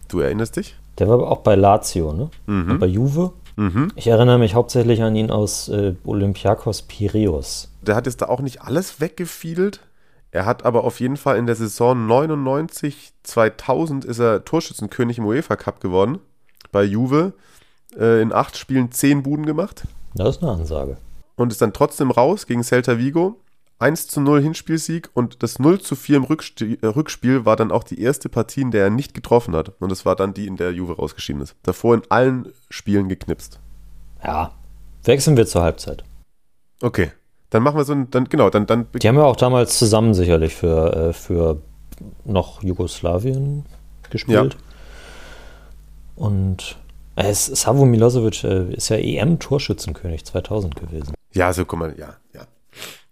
[0.09, 0.77] Du erinnerst dich?
[0.99, 2.31] Der war aber auch bei Lazio, ne?
[2.47, 3.33] Und bei Juve.
[3.95, 7.71] Ich erinnere mich hauptsächlich an ihn aus äh, Olympiakos Piräus.
[7.83, 9.81] Der hat jetzt da auch nicht alles weggefiedelt.
[10.35, 15.27] Er hat aber auf jeden Fall in der Saison 99, 2000 ist er Torschützenkönig im
[15.27, 16.19] UEFA Cup geworden.
[16.73, 17.35] Bei Juve.
[17.97, 19.85] Äh, in acht Spielen zehn Buden gemacht.
[20.17, 20.97] Das ist eine Ansage.
[21.37, 23.41] und ist dann trotzdem raus gegen Celta Vigo.
[23.79, 27.71] 1 zu 0 Hinspielsieg und das 0 zu 4 im Rücksti- äh, Rückspiel war dann
[27.71, 29.73] auch die erste Partie, in der er nicht getroffen hat.
[29.81, 31.55] Und das war dann die, in der Juve rausgeschieden ist.
[31.63, 33.61] Davor in allen Spielen geknipst.
[34.25, 34.53] Ja.
[35.05, 36.03] Wechseln wir zur Halbzeit.
[36.83, 37.13] Okay,
[37.55, 40.13] dann machen wir so ein, dann, genau, dann, dann, Die haben ja auch damals zusammen
[40.13, 41.63] sicherlich für, äh, für
[42.25, 43.65] noch Jugoslawien
[44.11, 44.57] gespielt.
[46.17, 46.77] Und
[47.17, 51.15] äh, Savo Milosevic äh, ist ja EM-Torschützenkönig 2000 gewesen.
[51.33, 52.43] ja, so guck mal, ja, ja.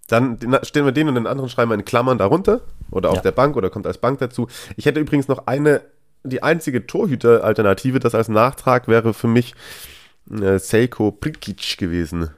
[0.09, 3.22] Dann stellen wir den und den anderen schreiben wir in Klammern darunter oder auf Ja.
[3.22, 4.49] der Bank oder kommt als Bank dazu.
[4.76, 5.82] Ich hätte übrigens noch eine,
[6.24, 9.55] die einzige Torhüter-Alternative, das als Nachtrag wäre für mich
[10.30, 12.30] äh, Seiko Prikic gewesen.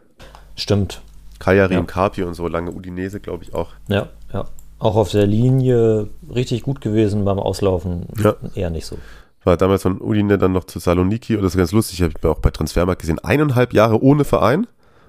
[0.55, 1.00] Stimmt.
[1.45, 1.82] Kajarin Ja.
[1.84, 3.70] Carpi und so, lange Udinese, glaube ich auch.
[3.88, 4.45] Ja, ja.
[4.78, 8.34] Auch auf der Linie richtig gut gewesen, beim Auslaufen Ja.
[8.55, 8.97] eher nicht so.
[9.45, 12.24] War damals von Udine dann noch zu Saloniki und das ist ganz lustig, habe ich
[12.24, 13.18] auch bei Transfermarkt gesehen.
[13.18, 14.66] Eineinhalb Jahre ohne Verein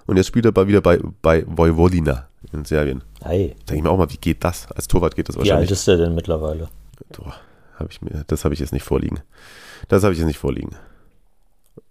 [0.07, 3.01] und jetzt spielt er bei- wieder bei, bei Vojvodina in Serbien.
[3.23, 4.69] Hey, Denke ich mir auch mal, wie geht das?
[4.71, 5.71] Als Torwart geht das wie alt wahrscheinlich.
[5.71, 6.67] ist der denn mittlerweile?
[7.17, 7.33] Boah,
[7.79, 9.19] hab ich mir, das habe ich jetzt nicht vorliegen.
[9.87, 10.75] Das habe ich jetzt nicht vorliegen.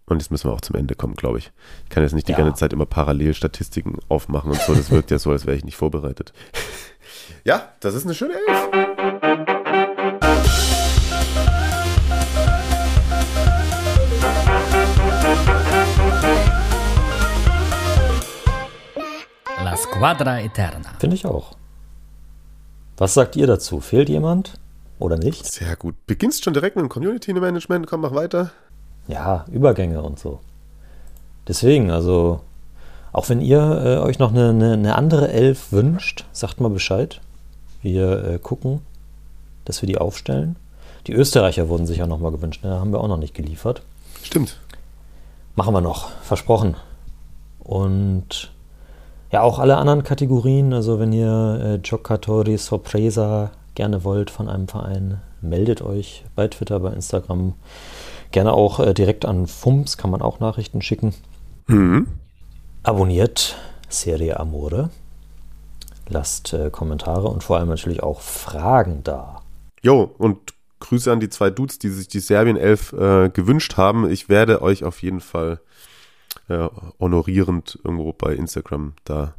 [0.07, 1.51] Und jetzt müssen wir auch zum Ende kommen, glaube ich.
[1.85, 2.39] Ich kann jetzt nicht die Ja.
[2.39, 4.75] ganze Zeit immer parallel Statistiken aufmachen und so.
[4.75, 6.33] Das wirkt ja so, als wäre ich nicht vorbereitet.
[7.45, 8.69] Ja, das ist eine schöne Elf.
[19.63, 20.91] La Squadra Eterna.
[20.99, 21.53] Finde ich auch.
[22.97, 23.81] Was sagt ihr dazu?
[23.81, 24.55] Fehlt jemand
[24.99, 25.45] oder nicht?
[25.47, 25.95] Sehr gut.
[26.07, 27.87] Beginnst schon direkt mit dem Community Management.
[27.87, 28.53] Komm, mach weiter.
[29.09, 30.41] Ja, Übergänge und so.
[31.47, 32.41] Deswegen, also,
[33.13, 37.21] auch wenn ihr äh, euch noch eine, eine, eine andere Elf wünscht, sagt mal Bescheid.
[37.83, 38.81] Wir äh, gucken,
[39.67, 40.57] dass wir die aufstellen.
[41.07, 42.81] Die Österreicher wurden sich ja nochmal gewünscht, ne?
[42.81, 43.83] haben wir auch noch nicht geliefert.
[44.23, 44.59] Stimmt.
[45.55, 46.77] Machen wir noch, versprochen.
[47.61, 48.51] Und
[49.31, 54.69] ja, auch alle anderen Kategorien, also wenn ihr äh, Giocatori Sorpresa gerne wollt von einem
[54.69, 57.55] Verein, meldet euch bei Twitter, bei Instagram.
[58.35, 61.15] Gerne auch äh, direkt an FUMS, kann man auch Nachrichten schicken.
[61.69, 62.09] Mhm.
[62.83, 63.55] Abonniert
[63.89, 64.91] Serie Amore.
[66.09, 69.41] Lasst äh, Kommentare und vor allem natürlich auch Fragen da.
[69.83, 74.11] Jo, und Grüße an die zwei Dudes, die sich die Serbien 11 äh, gewünscht haben.
[74.11, 75.61] Ich werde euch auf jeden Fall
[76.49, 76.67] äh,
[76.99, 79.37] honorierend irgendwo bei Instagram da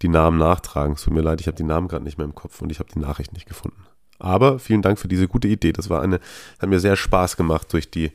[0.00, 0.94] die Namen nachtragen.
[0.94, 2.78] Es tut mir leid, ich habe die Namen gerade nicht mehr im Kopf und ich
[2.78, 3.84] habe die Nachricht nicht gefunden.
[4.18, 5.72] Aber vielen Dank für diese gute Idee.
[5.72, 6.20] Das war eine,
[6.58, 8.12] hat mir sehr Spaß gemacht, durch die,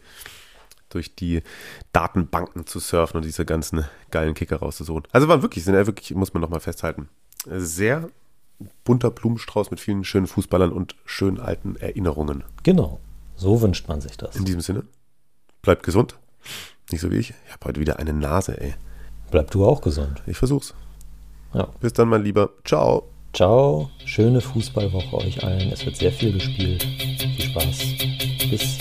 [0.90, 1.42] durch die
[1.94, 5.04] Datenbanken zu surfen und diese ganzen geilen Kicker rauszusuchen.
[5.12, 7.10] Also waren wirklich, sind ja wirklich, muss man nochmal festhalten,
[7.46, 8.10] sehr
[8.84, 12.44] bunter Blumenstrauß mit vielen schönen Fußballern und schönen alten Erinnerungen.
[12.64, 13.00] Genau,
[13.36, 14.36] so wünscht man sich das.
[14.36, 14.84] In diesem Sinne,
[15.62, 16.18] bleibt gesund.
[16.92, 17.34] Nicht so wie ich.
[17.46, 18.74] Ich habe heute wieder eine Nase, ey.
[19.32, 20.24] Bleib du auch gesund.
[20.26, 20.74] Ich versuch's.
[21.54, 21.68] Ja.
[21.80, 22.50] Bis dann, mein Lieber.
[22.66, 23.10] Ciao.
[23.32, 25.72] Ciao, schöne Fußballwoche euch allen.
[25.72, 26.84] Es wird sehr viel gespielt.
[26.84, 27.78] Viel Spaß.
[28.50, 28.79] Bis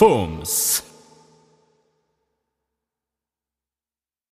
[0.00, 0.89] Fums.